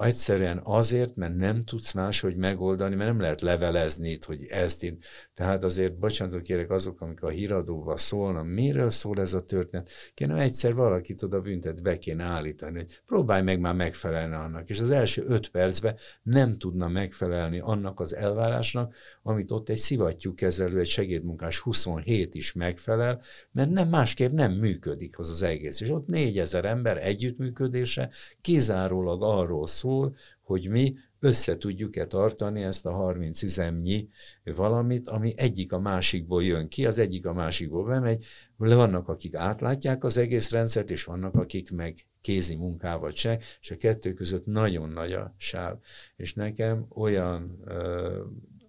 [0.00, 4.98] Egyszerűen azért, mert nem tudsz máshogy megoldani, mert nem lehet levelezni itt, hogy ezt én.
[5.34, 9.90] Tehát azért, bocsánatot kérek azok, amik a híradóval szólnak, miről szól ez a történet.
[10.14, 14.68] Kéne egyszer valakit oda büntet, be kéne állítani, hogy próbálj meg már megfelelni annak.
[14.68, 20.34] És az első öt percben nem tudna megfelelni annak az elvárásnak, amit ott egy szivattyú
[20.34, 25.80] kezelő, egy segédmunkás 27 is megfelel, mert nem másképp nem működik az az egész.
[25.80, 28.10] És ott négyezer ember együttműködése
[28.40, 34.08] kizárólag arról szól, szól, hogy mi össze tudjuk-e tartani ezt a 30 üzemnyi
[34.44, 38.24] valamit, ami egyik a másikból jön ki, az egyik a másikból bemegy.
[38.56, 43.76] Vannak, akik átlátják az egész rendszert, és vannak, akik meg kézi munkával se, és a
[43.76, 45.76] kettő között nagyon nagy a sáv.
[46.16, 47.64] És nekem olyan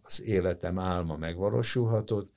[0.02, 2.32] az életem álma megvalósulhatott,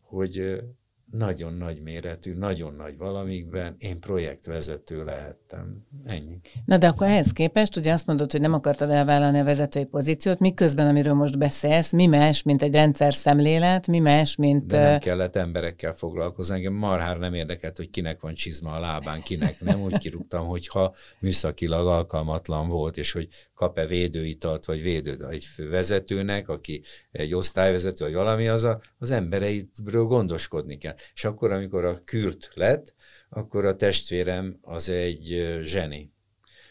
[0.00, 0.62] hogy
[1.10, 5.86] nagyon nagy méretű, nagyon nagy valamikben én projektvezető lehettem.
[6.04, 6.40] Ennyi.
[6.64, 10.38] Na de akkor ehhez képest, ugye azt mondod, hogy nem akartad elvállalni a vezetői pozíciót,
[10.38, 14.66] miközben, amiről most beszélsz, mi más, mint egy rendszer szemlélet, mi más, mint...
[14.66, 19.20] De nem kellett emberekkel foglalkozni, engem marhár nem érdekelt, hogy kinek van csizma a lábán,
[19.22, 19.80] kinek nem.
[19.80, 26.82] Úgy kirúgtam, hogyha műszakilag alkalmatlan volt, és hogy kap-e védőitalt, vagy védőt egy vezetőnek, aki
[27.10, 30.94] egy osztályvezető, vagy valami, az a, az embereitről gondoskodni kell.
[31.14, 32.94] És akkor, amikor a kürt lett,
[33.28, 36.12] akkor a testvérem az egy zseni.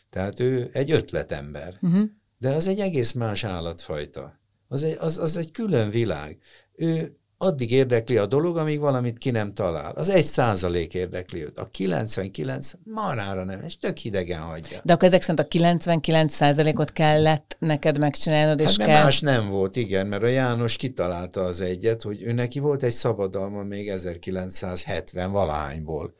[0.09, 1.77] Tehát ő egy ötletember.
[1.81, 2.09] Uh-huh.
[2.37, 4.39] De az egy egész más állatfajta.
[4.67, 6.37] Az egy, az, az egy külön világ.
[6.75, 9.91] Ő addig érdekli a dolog, amíg valamit ki nem talál.
[9.95, 11.57] Az egy százalék érdekli őt.
[11.57, 14.79] A 99 marára nem, és tök hidegen hagyja.
[14.83, 19.03] De akkor ezek szerint a 99 százalékot kellett neked megcsinálnod, és hát, kell...
[19.03, 22.91] más nem volt, igen, mert a János kitalálta az egyet, hogy ő neki volt egy
[22.91, 26.13] szabadalma még 1970 valahányból.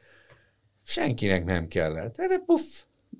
[0.83, 2.15] Senkinek nem kellett.
[2.17, 2.63] Erre puff,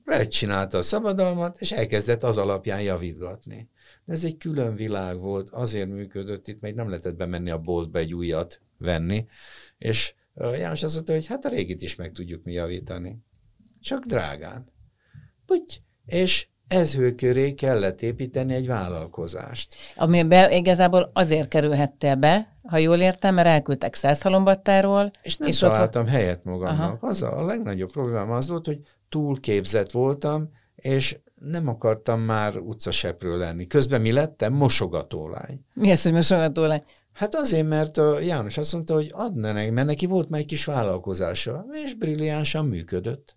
[0.05, 3.69] megcsinálta a szabadalmat, és elkezdett az alapján javítgatni.
[4.09, 8.13] Ez egy külön világ volt, azért működött itt, mert nem lehetett bemenni a boltba egy
[8.13, 9.25] újat venni,
[9.77, 13.17] és János azt mondta, hogy hát a régit is meg tudjuk mi javítani.
[13.81, 14.71] Csak drágán.
[15.47, 15.81] Úgy.
[16.05, 19.75] És ez köré kellett építeni egy vállalkozást.
[19.95, 25.11] Amiben igazából azért kerülhettél be, ha jól értem, mert elküldtek Százhalombattáról.
[25.21, 26.09] És nem és találtam ott...
[26.09, 27.03] helyet magamnak.
[27.03, 30.49] Az a, legnagyobb problémám az volt, hogy túl képzett voltam,
[30.81, 33.67] és nem akartam már utcasepről lenni.
[33.67, 34.53] Közben mi lettem?
[34.53, 35.65] Mosogatólány.
[35.73, 36.83] Mi ez, hogy mosogatólány?
[37.13, 40.45] Hát azért, mert a János azt mondta, hogy adna neki, mert neki volt már egy
[40.45, 43.35] kis vállalkozása, és brilliánsan működött.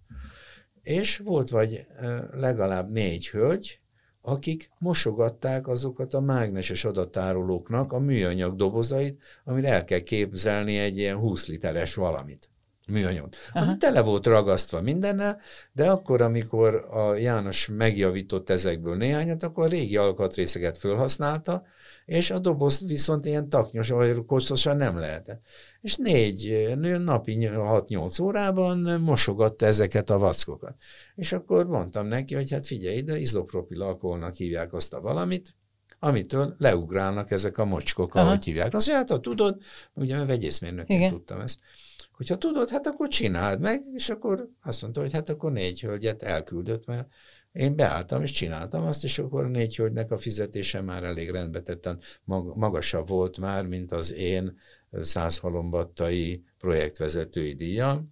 [0.82, 1.86] És volt vagy
[2.32, 3.80] legalább négy hölgy,
[4.20, 11.16] akik mosogatták azokat a mágneses adattárolóknak a műanyag dobozait, amire el kell képzelni egy ilyen
[11.16, 12.51] 20 literes valamit
[12.92, 13.28] műanyag.
[13.52, 15.40] Ami tele volt ragasztva mindennel,
[15.72, 21.62] de akkor, amikor a János megjavított ezekből néhányat, akkor a régi alkatrészeket felhasználta,
[22.04, 25.40] és a doboz viszont ilyen taknyos, vagy kocsosan nem lehetett.
[25.80, 30.74] És négy napi 6-8 órában mosogatta ezeket a vackokat.
[31.14, 35.54] És akkor mondtam neki, hogy hát figyelj ide, izopropil alkoholnak hívják azt a valamit,
[36.04, 38.26] amitől leugrálnak ezek a mocskok, Aha.
[38.26, 38.74] ahogy hívják.
[38.74, 39.62] Azt mondja, hát ha tudod,
[39.94, 41.60] ugye mert vegyészmérnökként tudtam ezt,
[42.12, 46.22] hogyha tudod, hát akkor csináld meg, és akkor azt mondta, hogy hát akkor négy hölgyet
[46.22, 47.08] elküldött, mert
[47.52, 51.60] én beálltam és csináltam azt, és akkor a négy hölgynek a fizetése már elég rendbe
[51.60, 51.98] tettem,
[52.54, 54.58] magasabb volt már, mint az én
[55.00, 58.10] százhalombattai projektvezetői díjam,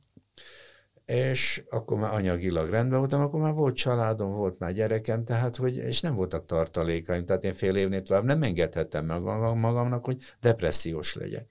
[1.11, 5.77] és akkor már anyagilag rendben voltam, akkor már volt családom, volt már gyerekem, tehát hogy,
[5.77, 9.21] és nem voltak tartalékaim, tehát én fél évnél tovább nem engedhettem meg
[9.55, 11.49] magamnak, hogy depressziós legyek.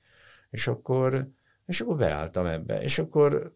[0.49, 1.28] És akkor,
[1.66, 3.53] és akkor beálltam ebbe, és akkor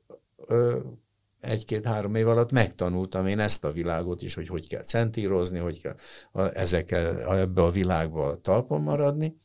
[1.39, 5.95] egy-két-három év alatt megtanultam én ezt a világot is, hogy hogy kell centírozni, hogy kell
[6.32, 9.38] a, ezekkel ebbe a világba talpon maradni,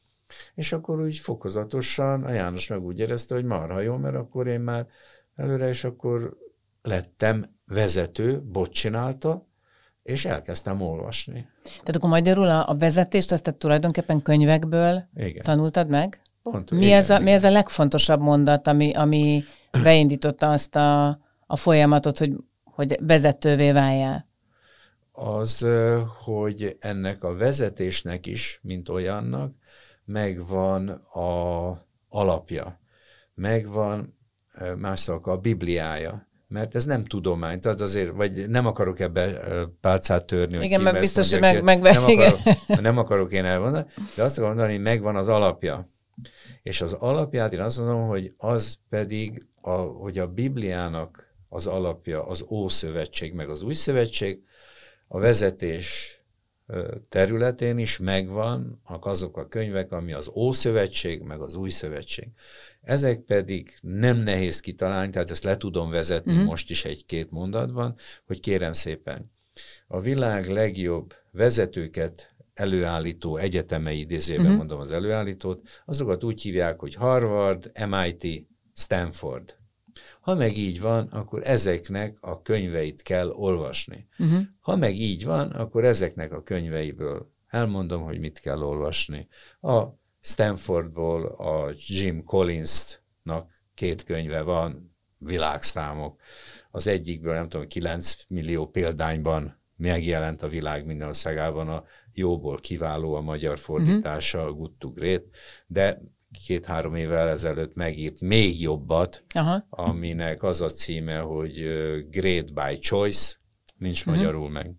[0.54, 4.60] és akkor úgy fokozatosan a János meg úgy érezte, hogy marha jó, mert akkor én
[4.60, 4.86] már
[5.36, 6.46] előre, és akkor
[6.88, 9.46] lettem vezető, bot csinálta,
[10.02, 11.48] és elkezdtem olvasni.
[11.62, 15.42] Tehát akkor magyarul a, a vezetést, azt te tulajdonképpen könyvekből igen.
[15.42, 16.20] tanultad meg?
[16.42, 17.24] Pont, mi, igen, ez a, igen.
[17.24, 19.44] mi ez a legfontosabb mondat, ami, ami
[19.82, 21.08] beindította azt a,
[21.46, 24.26] a folyamatot, hogy, hogy vezetővé váljál?
[25.12, 25.66] Az,
[26.24, 29.52] hogy ennek a vezetésnek is, mint olyannak,
[30.04, 32.80] megvan a alapja,
[33.34, 34.18] megvan
[34.76, 39.30] más a Bibliája, mert ez nem tudomány, tehát azért, vagy nem akarok ebbe
[39.80, 42.38] pálcát törni, hogy igen, biztos, hogy meg, meg, nem, akarok,
[42.80, 43.86] nem akarok én elmondani,
[44.16, 45.88] de azt akarom mondani, hogy megvan az alapja.
[46.62, 52.26] És az alapját én azt mondom, hogy az pedig, a, hogy a Bibliának az alapja
[52.26, 54.42] az Ószövetség, meg az Új Szövetség,
[55.08, 56.17] a vezetés
[57.08, 62.28] területén is megvan azok a könyvek, ami az Ószövetség, meg az Új Szövetség.
[62.82, 66.46] Ezek pedig nem nehéz kitalálni, tehát ezt le tudom vezetni uh-huh.
[66.46, 67.94] most is egy-két mondatban,
[68.26, 69.30] hogy kérem szépen,
[69.86, 74.58] a világ legjobb vezetőket előállító egyetemei, idézőben uh-huh.
[74.58, 79.56] mondom az előállítót, azokat úgy hívják, hogy Harvard, MIT, Stanford.
[80.28, 84.08] Ha meg így van, akkor ezeknek a könyveit kell olvasni.
[84.18, 84.40] Uh-huh.
[84.60, 89.28] Ha meg így van, akkor ezeknek a könyveiből elmondom, hogy mit kell olvasni.
[89.60, 89.82] A
[90.20, 96.20] Stanfordból a Jim Collinsnak két könyve van, világszámok.
[96.70, 103.14] Az egyikből nem tudom, 9 millió példányban megjelent a világ minden országában a jóból kiváló
[103.14, 104.54] a magyar fordítása, uh-huh.
[104.54, 105.24] a Good to Great,
[105.66, 106.00] de
[106.46, 109.66] két-három évvel ezelőtt megírt még jobbat, Aha.
[109.70, 111.54] aminek az a címe, hogy
[112.10, 113.36] Great by Choice,
[113.76, 114.16] nincs uh-huh.
[114.16, 114.74] magyarul meg.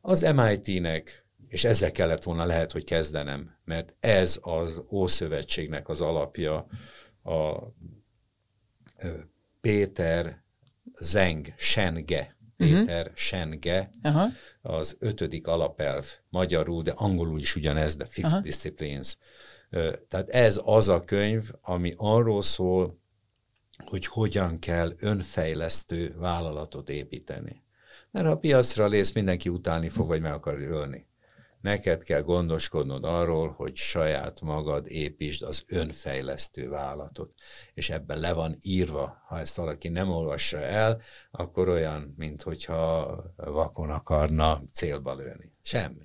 [0.00, 6.66] Az MIT-nek, és ezzel kellett volna lehet, hogy kezdenem, mert ez az Ószövetségnek az alapja,
[7.22, 7.58] a
[9.60, 10.42] Péter
[11.00, 12.68] Zeng Senge, mhm.
[12.68, 13.16] Péter uh-huh.
[13.16, 14.28] Senge, Aha.
[14.62, 18.40] az ötödik alapelv, magyarul, de angolul is ugyanez, de Fifth Aha.
[18.40, 19.16] Disciplines,
[20.08, 22.98] tehát ez az a könyv, ami arról szól,
[23.84, 27.62] hogy hogyan kell önfejlesztő vállalatot építeni.
[28.10, 31.06] Mert ha a piacra lész, mindenki utálni fog, vagy meg akar ölni.
[31.60, 37.34] Neked kell gondoskodnod arról, hogy saját magad építsd az önfejlesztő vállalatot.
[37.74, 41.00] És ebben le van írva, ha ezt valaki nem olvassa el,
[41.30, 45.52] akkor olyan, mint hogyha vakon akarna célba lőni.
[45.62, 46.02] Semmi.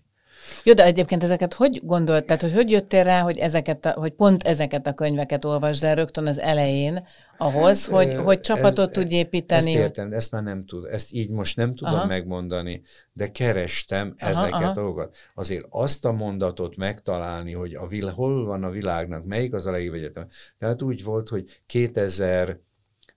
[0.63, 4.11] Jó, de egyébként ezeket hogy gondolt, tehát hogy hogy jöttél rá, hogy, ezeket a, hogy
[4.11, 9.03] pont ezeket a könyveket olvasd el rögtön az elején, ahhoz, hát, hogy, hogy csapatot ez,
[9.03, 9.73] tudj építeni?
[9.73, 12.05] Ezt értem, ezt már nem tud, ezt így most nem tudom aha.
[12.05, 12.81] megmondani,
[13.13, 14.69] de kerestem aha, ezeket aha.
[14.69, 15.15] a dolgokat.
[15.35, 19.71] Azért azt a mondatot megtalálni, hogy a vil, hol van a világnak, melyik az a
[19.71, 20.27] legjobb egyetem.
[20.57, 22.59] Tehát úgy volt, hogy 2000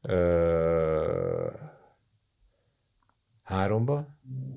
[0.03, 1.47] ö,
[3.43, 4.07] háromba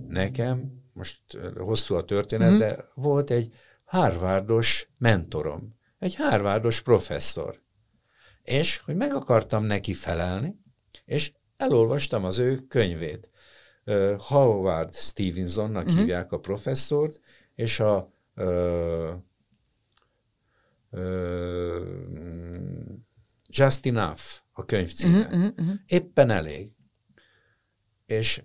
[0.08, 1.22] nekem most
[1.56, 2.60] hosszú a történet, mm-hmm.
[2.60, 7.62] de volt egy Harvardos mentorom, egy Harvardos professzor.
[8.42, 10.60] És, hogy meg akartam neki felelni,
[11.06, 13.30] és elolvastam az ő könyvét.
[13.86, 15.98] Uh, Howard Stevensonnak mm-hmm.
[15.98, 17.20] hívják a professzort,
[17.56, 19.14] és a uh,
[20.90, 21.80] uh,
[23.48, 24.22] Just Enough
[24.52, 25.30] a könyv címe.
[25.36, 25.72] Mm-hmm.
[25.86, 26.72] Éppen elég.
[28.06, 28.44] És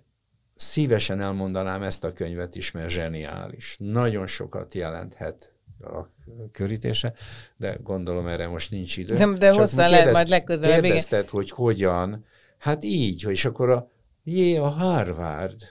[0.61, 3.75] szívesen elmondanám ezt a könyvet is, mert zseniális.
[3.79, 6.07] Nagyon sokat jelenthet a
[6.51, 7.13] körítése,
[7.57, 9.17] de gondolom erre most nincs idő.
[9.17, 10.81] Nem, de hosszan lehet majd legközelebb.
[10.81, 12.25] Kérdezted, hogy hogyan,
[12.57, 13.89] hát így, hogy és akkor a
[14.23, 15.61] jé, a Harvard,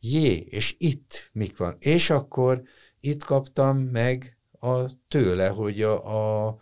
[0.00, 1.76] jé, és itt mik van.
[1.78, 2.62] És akkor
[3.00, 6.58] itt kaptam meg a tőle, hogy a, a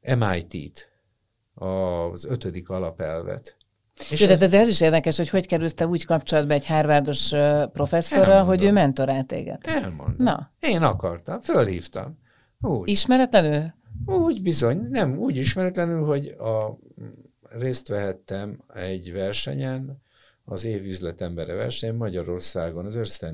[0.00, 0.90] MIT-t,
[1.54, 3.56] az ötödik alapelvet.
[4.10, 4.38] És Jó, ez...
[4.38, 7.32] tehát ez is érdekes, hogy hogy kerülsz te úgy kapcsolatba egy Harvardos
[7.72, 9.66] professzorral, hogy ő mentorált téged.
[9.66, 10.14] Elmondom.
[10.18, 10.52] Na.
[10.60, 12.18] Én akartam, fölhívtam.
[12.60, 12.88] Úgy.
[12.88, 13.74] Ismeretlenül?
[14.06, 16.78] Úgy bizony, nem, úgy ismeretlenül, hogy a,
[17.58, 20.02] részt vehettem egy versenyen,
[20.44, 23.26] az év üzletembere verseny Magyarországon, az Ernst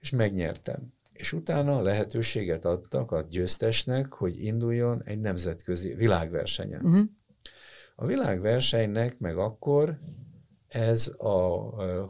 [0.00, 0.94] És megnyertem.
[1.12, 6.84] És utána lehetőséget adtak a győztesnek, hogy induljon egy nemzetközi világversenyen.
[6.84, 7.04] Uh-huh.
[7.98, 9.98] A világversenynek meg akkor
[10.68, 11.36] ez a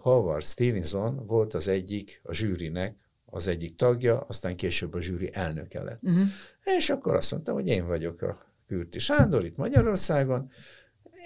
[0.00, 5.82] Howard Stevenson volt az egyik, a zsűrinek az egyik tagja, aztán később a zsűri elnöke
[5.82, 6.02] lett.
[6.02, 6.26] Uh-huh.
[6.64, 10.50] És akkor azt mondtam, hogy én vagyok a Kürti Sándor itt Magyarországon,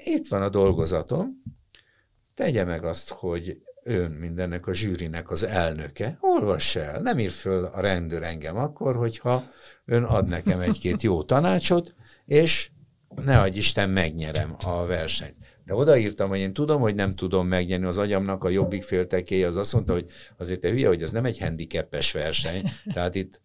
[0.05, 1.43] itt van a dolgozatom,
[2.35, 7.65] tegye meg azt, hogy ön mindennek a zsűrinek az elnöke, olvass el, nem ír föl
[7.65, 9.45] a rendőr engem akkor, hogyha
[9.85, 11.95] ön ad nekem egy-két jó tanácsot,
[12.25, 12.71] és
[13.15, 15.37] ne adj Isten, megnyerem a versenyt.
[15.65, 19.57] De odaírtam, hogy én tudom, hogy nem tudom megnyerni az agyamnak, a jobbik féltekéje az
[19.57, 20.07] azt mondta, hogy
[20.39, 22.71] azért te hülye, hogy ez nem egy handicapes verseny.
[22.95, 23.41] Tehát itt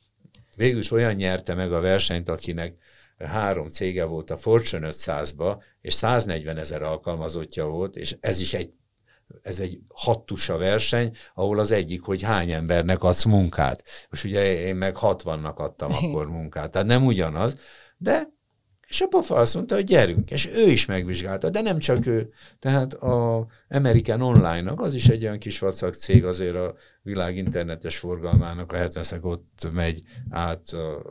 [0.57, 2.75] végül is olyan nyerte meg a versenyt, akinek
[3.17, 8.73] három cége volt a Fortune 500-ba, és 140 ezer alkalmazottja volt, és ez is egy
[9.41, 13.83] ez egy hattusa verseny, ahol az egyik, hogy hány embernek adsz munkát.
[14.09, 17.59] Most ugye én meg 60-nak adtam akkor munkát, tehát nem ugyanaz,
[17.97, 18.34] de
[18.87, 22.29] és a pofa azt mondta, hogy gyerünk, és ő is megvizsgálta, de nem csak ő.
[22.59, 27.97] Tehát a American Online-nak, az is egy olyan kis vacak cég, azért a világ internetes
[27.97, 31.01] forgalmának a 70 ott megy át a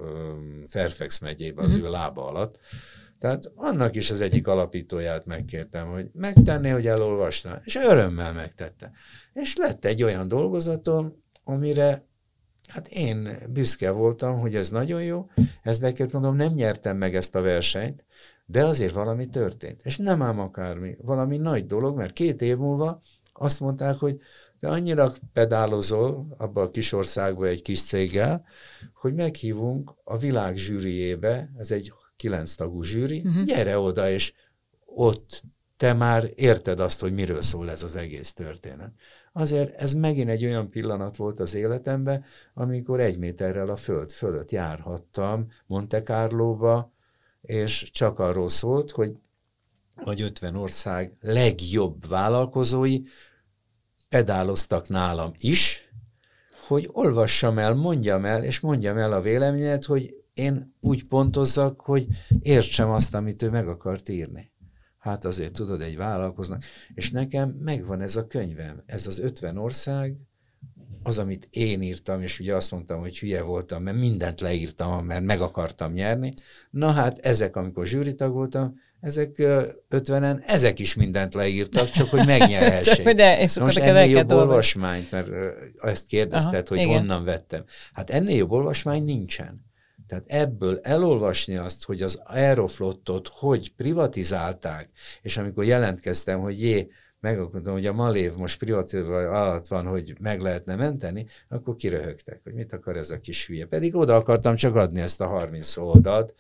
[0.69, 1.85] Fairfax megyébe az mhm.
[1.85, 2.59] ő lába alatt.
[3.19, 8.91] Tehát annak is az egyik alapítóját megkértem, hogy megtenné, hogy elolvasná, és örömmel megtette.
[9.33, 12.07] És lett egy olyan dolgozatom, amire
[12.69, 15.27] Hát én büszke voltam, hogy ez nagyon jó,
[15.63, 18.05] ezt be kell mondom, nem nyertem meg ezt a versenyt,
[18.47, 19.81] de azért valami történt.
[19.85, 23.01] És nem ám akármi, valami nagy dolog, mert két év múlva
[23.33, 24.21] azt mondták, hogy
[24.61, 28.45] de annyira pedálozol abba a kis országba egy kis céggel,
[28.95, 33.45] hogy meghívunk a világ zsűriébe, ez egy kilenc tagú zsűri, uh-huh.
[33.45, 34.33] gyere oda, és
[34.85, 35.43] ott
[35.77, 38.93] te már érted azt, hogy miről szól ez az egész történet
[39.37, 42.25] azért ez megint egy olyan pillanat volt az életemben,
[42.55, 46.93] amikor egy méterrel a föld fölött járhattam Monte Carlo-ba,
[47.41, 49.17] és csak arról szólt, hogy
[50.05, 53.03] vagy 50 ország legjobb vállalkozói
[54.09, 55.89] pedáloztak nálam is,
[56.67, 62.07] hogy olvassam el, mondjam el, és mondjam el a véleményet, hogy én úgy pontozzak, hogy
[62.41, 64.53] értsem azt, amit ő meg akart írni
[65.05, 66.65] hát azért tudod, egy vállalkoznak.
[66.95, 70.17] És nekem megvan ez a könyvem, ez az 50 ország,
[71.03, 75.25] az, amit én írtam, és ugye azt mondtam, hogy hülye voltam, mert mindent leírtam, mert
[75.25, 76.33] meg akartam nyerni.
[76.71, 79.43] Na hát ezek, amikor zsűritag voltam, ezek
[79.89, 83.13] ötvenen, ezek is mindent leírtak, csak hogy megnyerhessék.
[83.23, 85.29] de, és Most ennél jobb olvasmányt, mert
[85.81, 86.99] ezt kérdezted, Aha, hogy igen.
[86.99, 87.65] honnan vettem.
[87.93, 89.73] Hát ennél jobb olvasmány nincsen.
[90.07, 94.91] Tehát ebből elolvasni azt, hogy az Aeroflottot hogy privatizálták,
[95.23, 96.89] és amikor jelentkeztem, hogy jé,
[97.21, 102.53] megakadom, hogy a Malév most privatizálva alatt van, hogy meg lehetne menteni, akkor kiröhögtek, hogy
[102.53, 103.65] mit akar ez a kis hülye.
[103.65, 106.35] Pedig oda akartam csak adni ezt a 30 oldalt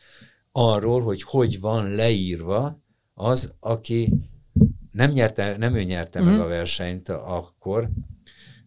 [0.53, 2.83] arról, hogy hogy van leírva
[3.15, 4.12] az, aki
[4.93, 6.25] nem, nyerte, nem ő nyerte mm.
[6.25, 6.43] meg mhm.
[6.43, 7.91] a versenyt akkor,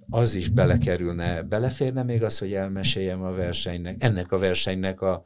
[0.09, 5.23] az is belekerülne, beleférne még az, hogy elmeséljem a versenynek, ennek a versenynek a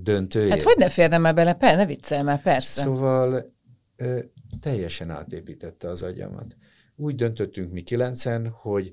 [0.00, 0.50] döntőjét.
[0.50, 1.54] Hát hogy ne férne már bele?
[1.54, 2.80] Per, ne viccelj már, persze.
[2.80, 3.54] Szóval
[4.60, 6.56] teljesen átépítette az agyamat.
[6.96, 8.92] Úgy döntöttünk mi kilencen, hogy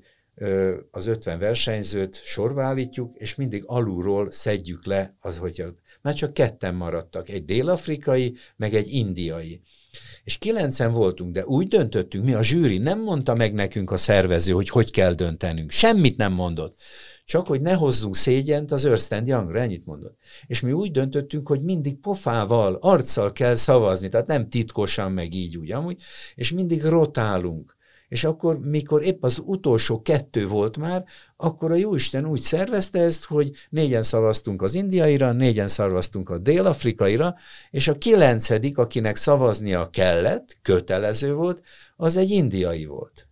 [0.90, 5.64] az 50 versenyzőt sorba állítjuk, és mindig alulról szedjük le az, hogy
[6.02, 9.62] már csak ketten maradtak, egy dél-afrikai, meg egy indiai.
[10.24, 14.52] És kilencen voltunk, de úgy döntöttünk, mi a zsűri nem mondta meg nekünk a szervező,
[14.52, 15.70] hogy hogy kell döntenünk.
[15.70, 16.74] Semmit nem mondott.
[17.24, 20.18] Csak hogy ne hozzunk szégyent az Ernst Youngra, ennyit mondott.
[20.46, 25.56] És mi úgy döntöttünk, hogy mindig pofával, arccal kell szavazni, tehát nem titkosan, meg így
[25.56, 26.02] úgy amúgy,
[26.34, 27.76] és mindig rotálunk.
[28.10, 31.04] És akkor, mikor épp az utolsó kettő volt már,
[31.36, 37.34] akkor a Jóisten úgy szervezte ezt, hogy négyen szavaztunk az indiaira, négyen szavaztunk a dél-afrikaira,
[37.70, 41.62] és a kilencedik, akinek szavaznia kellett, kötelező volt,
[41.96, 43.28] az egy indiai volt.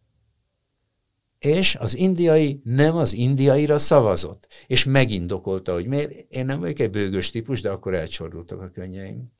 [1.39, 6.13] És az indiai nem az indiaira szavazott, és megindokolta, hogy miért.
[6.29, 9.33] Én nem vagyok egy bőgös típus, de akkor elcsordultak a könnyeim.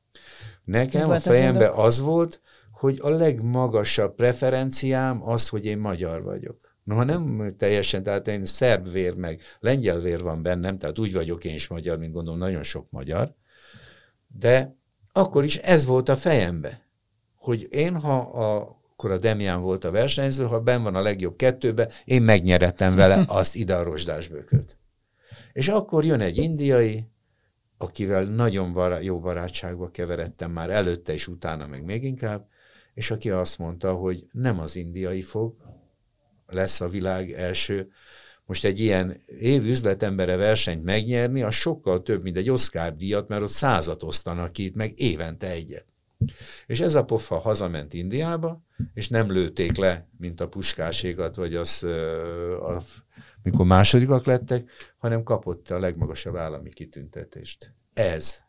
[0.63, 2.41] Nekem a fejembe az, az volt,
[2.79, 8.91] hogy a legmagasabb preferenciám az, hogy én magyar vagyok No, nem teljesen, tehát én szerb
[8.91, 12.63] vér, meg lengyel vér van bennem, tehát úgy vagyok én is magyar, mint gondolom nagyon
[12.63, 13.33] sok magyar,
[14.27, 14.75] de
[15.11, 16.87] akkor is ez volt a fejembe,
[17.35, 21.35] hogy én, ha a, akkor a Demián volt a versenyző, ha ben van a legjobb
[21.35, 24.77] kettőbe, én megnyerettem vele azt ide a rozsdásbököt.
[25.53, 27.09] És akkor jön egy indiai,
[27.77, 32.47] akivel nagyon bará- jó barátságba keveredtem már előtte és utána, meg még inkább,
[32.99, 35.55] és aki azt mondta, hogy nem az indiai fog,
[36.47, 37.91] lesz a világ első.
[38.45, 43.41] Most egy ilyen év üzletembere versenyt megnyerni, az sokkal több, mint egy Oscar díjat, mert
[43.41, 45.85] ott százat osztanak ki, meg évente egyet.
[46.67, 48.61] És ez a pofa hazament Indiába,
[48.93, 52.81] és nem lőtték le, mint a puskásékat, vagy az, a,
[53.43, 57.73] mikor másodikak lettek, hanem kapott a legmagasabb állami kitüntetést.
[57.93, 58.43] Ez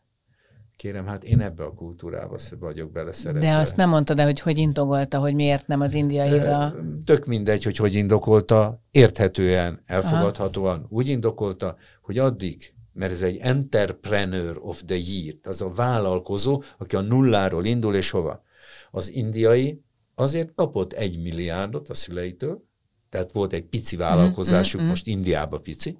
[0.81, 3.49] kérem, hát én ebbe a kultúrába vagyok beleszeretve.
[3.49, 6.75] De azt nem mondtad el, hogy hogy indogolta, hogy miért nem az indiaira?
[7.05, 10.87] Tök mindegy, hogy hogy indokolta, érthetően, elfogadhatóan Aha.
[10.89, 16.95] úgy indokolta, hogy addig, mert ez egy entrepreneur of the year, az a vállalkozó, aki
[16.95, 18.43] a nulláról indul, és hova?
[18.91, 19.81] Az indiai
[20.15, 22.63] azért kapott egy milliárdot a szüleitől,
[23.09, 24.89] tehát volt egy pici vállalkozásuk, mm, mm, mm.
[24.89, 25.97] most Indiába pici,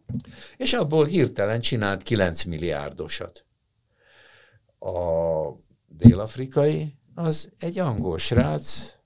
[0.57, 3.45] és abból hirtelen csinált 9 milliárdosat
[4.81, 8.97] a dél-afrikai, az egy angol srác,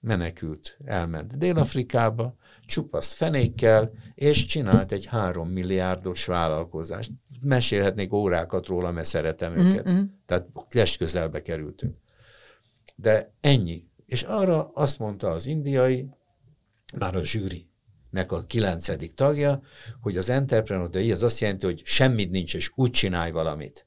[0.00, 2.34] menekült, elment Dél-Afrikába,
[2.66, 7.10] csupaszt fenékkel, és csinált egy három milliárdos vállalkozást.
[7.40, 9.66] Mesélhetnék órákat róla, mert szeretem mm-hmm.
[9.66, 9.84] őket.
[10.26, 11.96] Tehát test közelbe kerültünk.
[12.96, 13.84] De ennyi.
[14.06, 16.08] És arra azt mondta az indiai,
[16.98, 19.62] már a zsűrinek a kilencedik tagja,
[20.00, 23.86] hogy az entrepreneur, az azt jelenti, hogy semmit nincs, és úgy csinálj valamit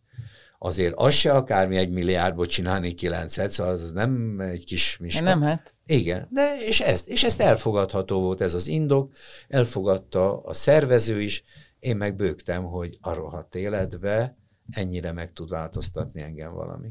[0.64, 5.24] azért az se akármi egy milliárdból csinálni kilencet, szóval az nem egy kis mista.
[5.24, 5.76] Nem hát.
[5.86, 9.14] Igen, de és ezt, és ezt elfogadható volt ez az indok,
[9.48, 11.44] elfogadta a szervező is,
[11.80, 14.38] én meg bőgtem, hogy a rohadt életbe
[14.72, 16.90] ennyire meg tud változtatni engem valami.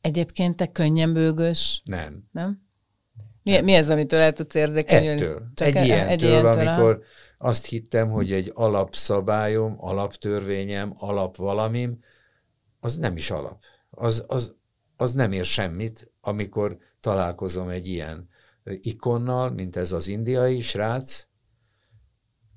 [0.00, 1.82] Egyébként te könnyen bőgös?
[1.84, 2.28] Nem.
[2.32, 2.62] Nem?
[3.42, 3.64] Mi, nem.
[3.64, 5.20] mi ez, amitől el tudsz érzékenyülni?
[5.20, 5.42] Ettől.
[5.54, 7.02] Csak egy, ilyentől, egy ilyentől, amikor
[7.38, 11.98] azt hittem, hogy egy alapszabályom, alaptörvényem, alapvalamim,
[12.80, 13.62] az nem is alap.
[13.90, 14.56] Az, az,
[14.96, 18.28] az nem ér semmit, amikor találkozom egy ilyen
[18.64, 21.26] ikonnal, mint ez az indiai srác,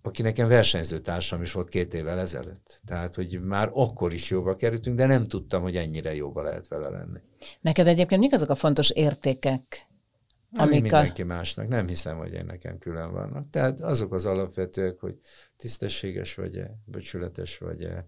[0.02, 2.82] aki nekem versenyzőtársam is volt két évvel ezelőtt.
[2.86, 6.90] Tehát, hogy már akkor is jóba kerültünk, de nem tudtam, hogy ennyire jóba lehet vele
[6.90, 7.20] lenni.
[7.62, 9.88] Neked egyébként mik azok a fontos értékek,
[10.54, 11.26] ami amik mindenki a...
[11.26, 11.68] másnak.
[11.68, 13.50] Nem hiszem, hogy én nekem külön vannak.
[13.50, 15.20] Tehát azok az alapvetőek, hogy
[15.58, 18.08] tisztességes vagy-e, becsületes vagy-e,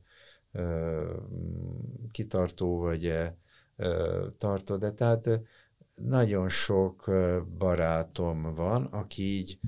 [2.11, 3.37] kitartó vagy-e?
[4.37, 5.29] Tartó, de tehát
[5.95, 7.11] nagyon sok
[7.57, 9.59] barátom van, aki így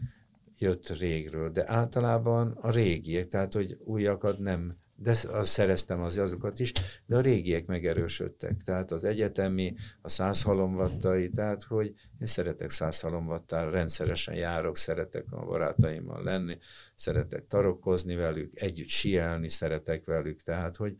[0.57, 6.59] jött régről, de általában a régiek, tehát hogy újakat nem de azt szereztem az azokat
[6.59, 6.71] is,
[7.05, 8.63] de a régiek megerősödtek.
[8.63, 15.25] Tehát az egyetemi, a száz halomvattai, tehát hogy én szeretek száz halomvattára, rendszeresen járok, szeretek
[15.31, 16.57] a barátaimmal lenni,
[16.95, 20.95] szeretek tarokkozni velük, együtt sielni szeretek velük, tehát hogy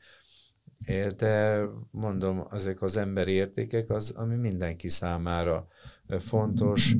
[1.18, 5.68] de mondom, ezek az emberi értékek az, ami mindenki számára
[6.20, 6.96] fontos,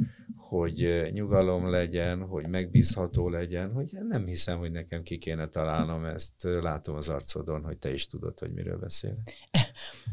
[0.48, 6.34] hogy nyugalom legyen, hogy megbízható legyen, hogy nem hiszem, hogy nekem ki kéne találnom ezt.
[6.62, 9.18] Látom az arcodon, hogy te is tudod, hogy miről beszél.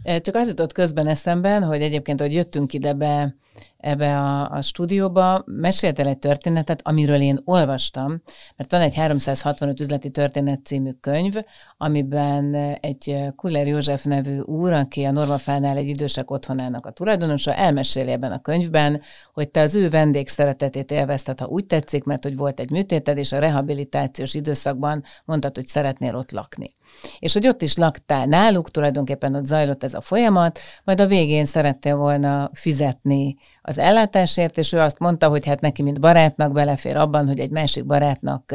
[0.21, 3.37] Csak az jutott közben eszembe, hogy egyébként, hogy jöttünk ide be
[3.83, 8.23] ebbe a, a stúdióba, meséltél egy történetet, amiről én olvastam,
[8.57, 11.35] mert van egy 365 üzleti történet című könyv,
[11.77, 18.11] amiben egy Kuller József nevű úr, aki a Normafánál egy idősek otthonának a tulajdonosa, elmeséli
[18.11, 19.01] ebben a könyvben,
[19.33, 23.33] hogy te az ő vendégszeretetét élvezted, ha úgy tetszik, mert hogy volt egy műtéted, és
[23.33, 26.71] a rehabilitációs időszakban mondtad, hogy szeretnél ott lakni.
[27.19, 31.45] És hogy ott is laktál náluk, tulajdonképpen ott zajlott ez a folyamat, majd a végén
[31.45, 36.97] szerettél volna fizetni az ellátásért, és ő azt mondta, hogy hát neki, mint barátnak belefér
[36.97, 38.55] abban, hogy egy másik barátnak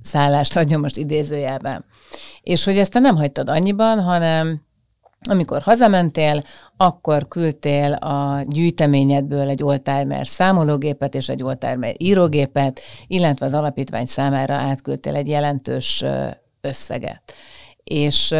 [0.00, 1.84] szállást adjon most idézőjelben.
[2.42, 4.62] És hogy ezt te nem hagytad annyiban, hanem
[5.28, 6.42] amikor hazamentél,
[6.76, 14.54] akkor küldtél a gyűjteményedből egy oldtimer számológépet és egy oldtimer írógépet, illetve az alapítvány számára
[14.54, 16.04] átküldtél egy jelentős
[16.60, 17.32] összeget.
[17.92, 18.34] És,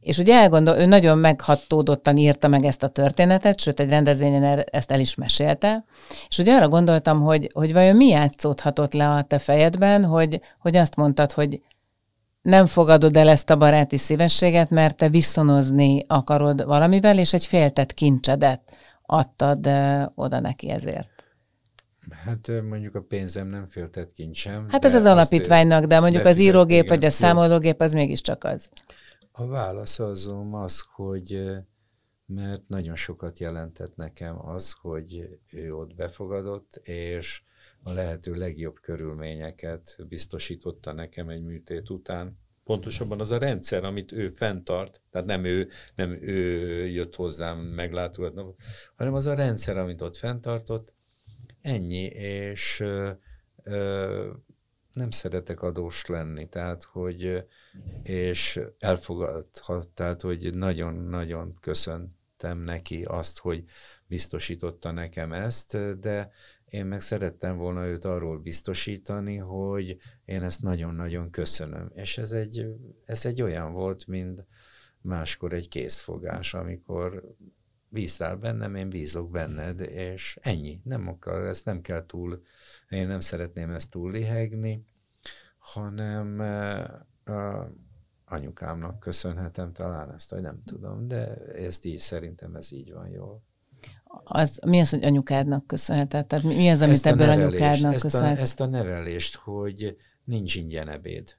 [0.00, 4.90] és ugye elgondol, ő nagyon meghatódottan írta meg ezt a történetet, sőt egy rendezvényen ezt
[4.90, 5.84] el is mesélte,
[6.28, 10.76] és ugye arra gondoltam, hogy, hogy vajon mi játszódhatott le a te fejedben, hogy, hogy
[10.76, 11.60] azt mondtad, hogy
[12.42, 17.94] nem fogadod el ezt a baráti szívességet, mert te viszonozni akarod valamivel, és egy féltett
[17.94, 18.60] kincsedet
[19.02, 19.68] adtad
[20.14, 21.13] oda neki ezért.
[22.10, 24.68] Hát mondjuk a pénzem nem féltett kincsem.
[24.68, 28.70] Hát ez az alapítványnak, de mondjuk az írógép vagy a számológép az mégiscsak az.
[29.32, 31.42] A válasz azon az, hogy
[32.26, 37.42] mert nagyon sokat jelentett nekem az, hogy ő ott befogadott, és
[37.82, 42.38] a lehető legjobb körülményeket biztosította nekem egy műtét után.
[42.64, 48.42] Pontosabban az a rendszer, amit ő fenntart, tehát nem ő, nem ő jött hozzám meglátogatni,
[48.96, 50.94] hanem az a rendszer, amit ott fenntartott,
[51.64, 53.10] ennyi, és ö,
[53.62, 54.30] ö,
[54.92, 57.44] nem szeretek adós lenni, tehát hogy,
[58.02, 63.64] és elfogadhat, tehát hogy nagyon-nagyon köszöntem neki azt, hogy
[64.06, 66.30] biztosította nekem ezt, de
[66.64, 71.90] én meg szerettem volna őt arról biztosítani, hogy én ezt nagyon-nagyon köszönöm.
[71.94, 72.66] És ez egy,
[73.04, 74.46] ez egy olyan volt, mint
[75.00, 77.34] máskor egy készfogás, amikor
[77.94, 80.80] bíztál bennem, én bízok benned, és ennyi.
[80.84, 82.42] Nem akar, ezt nem kell túl,
[82.88, 84.84] én nem szeretném ezt túl lihegni,
[85.58, 86.40] hanem
[87.24, 87.70] a
[88.24, 93.42] anyukámnak köszönhetem talán ezt, hogy nem tudom, de ezt így szerintem ez így van jól
[94.24, 96.26] az, mi az, hogy anyukádnak köszönheted?
[96.26, 98.38] Tehát mi az, amit ebből nevelést, anyukádnak köszönhet?
[98.38, 101.36] A, ezt a nevelést, hogy nincs ingyen ebéd.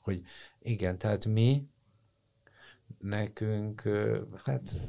[0.00, 0.22] Hogy
[0.58, 1.68] igen, tehát mi,
[2.98, 3.82] nekünk,
[4.44, 4.80] hát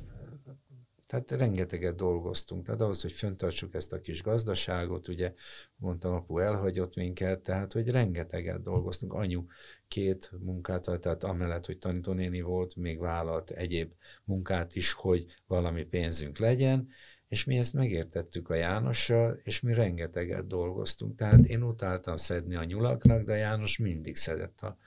[1.12, 2.66] tehát rengeteget dolgoztunk.
[2.66, 5.34] Tehát ahhoz, hogy föntartsuk ezt a kis gazdaságot, ugye
[5.76, 9.14] mondtam, apu elhagyott minket, tehát hogy rengeteget dolgoztunk.
[9.14, 9.46] Anyu
[9.88, 13.92] két munkát, tehát amellett, hogy tanítónéni volt, még vállalt egyéb
[14.24, 16.88] munkát is, hogy valami pénzünk legyen,
[17.28, 21.16] és mi ezt megértettük a Jánossal, és mi rengeteget dolgoztunk.
[21.16, 24.78] Tehát én utáltam szedni a nyulaknak, de János mindig szedett a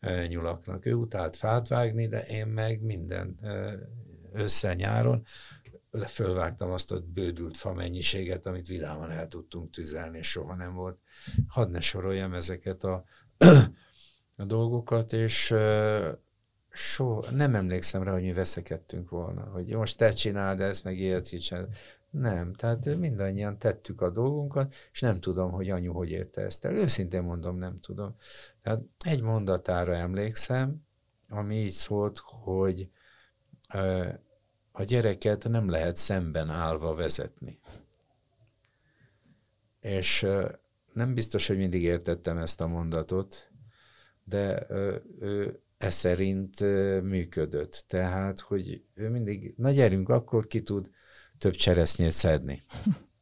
[0.00, 0.86] e, nyulaknak.
[0.86, 3.78] Ő utált fát vágni, de én meg minden e,
[4.32, 5.24] össze nyáron
[6.02, 10.98] fölvágtam azt a bődült fa mennyiséget, amit vidáman el tudtunk tüzelni, és soha nem volt.
[11.48, 13.04] Hadd ne soroljam ezeket a,
[14.36, 15.54] a dolgokat, és
[16.70, 21.40] soha, nem emlékszem rá, hogy mi veszekedtünk volna, hogy most te csináld ezt, meg ilyet
[21.40, 21.68] csináld.
[22.10, 26.74] Nem, tehát mindannyian tettük a dolgunkat, és nem tudom, hogy anyu hogy érte ezt el.
[26.74, 28.16] Őszintén mondom, nem tudom.
[28.62, 30.86] Tehát egy mondatára emlékszem,
[31.28, 32.88] ami így szólt, hogy
[34.76, 37.58] a gyereket nem lehet szemben állva vezetni.
[39.80, 40.26] És
[40.92, 43.50] nem biztos, hogy mindig értettem ezt a mondatot,
[44.24, 44.66] de
[45.78, 46.60] e szerint
[47.02, 47.84] működött.
[47.86, 50.90] Tehát, hogy ő mindig, na gyerünk, akkor ki tud
[51.38, 52.62] több cseresznyét szedni.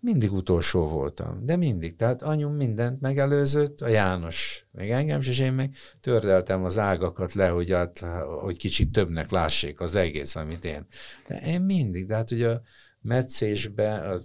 [0.00, 1.96] Mindig utolsó voltam, de mindig.
[1.96, 7.48] Tehát anyum mindent megelőzött, a János, meg engem, és én meg tördeltem az ágakat le,
[7.48, 7.98] hogy, át,
[8.42, 10.86] hogy kicsit többnek lássék az egész, amit én.
[11.28, 12.62] De én mindig, de hát ugye a
[13.00, 14.18] metszésbe, a,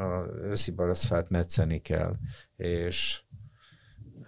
[0.00, 2.16] a őszi baraszfát metszeni kell,
[2.56, 3.22] és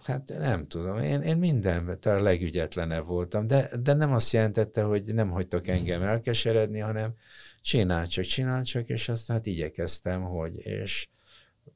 [0.02, 5.14] hát nem tudom, én, én mindenben a legügyetlenebb voltam, de, de nem azt jelentette, hogy
[5.14, 7.14] nem hagytak engem elkeseredni, hanem
[7.62, 11.08] csinál csak, csinál csak, és azt hát igyekeztem, hogy, és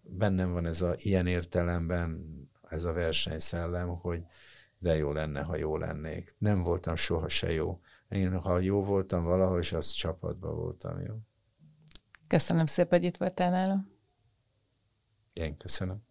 [0.03, 2.24] bennem van ez a ilyen értelemben
[2.68, 4.22] ez a versenyszellem, hogy
[4.78, 6.34] de jó lenne, ha jó lennék.
[6.39, 7.80] Nem voltam soha se jó.
[8.09, 11.14] Én, ha jó voltam valahol, és az csapatban voltam jó.
[12.28, 13.91] Köszönöm szépen, hogy itt voltál nálam.
[15.32, 16.03] Én köszönöm.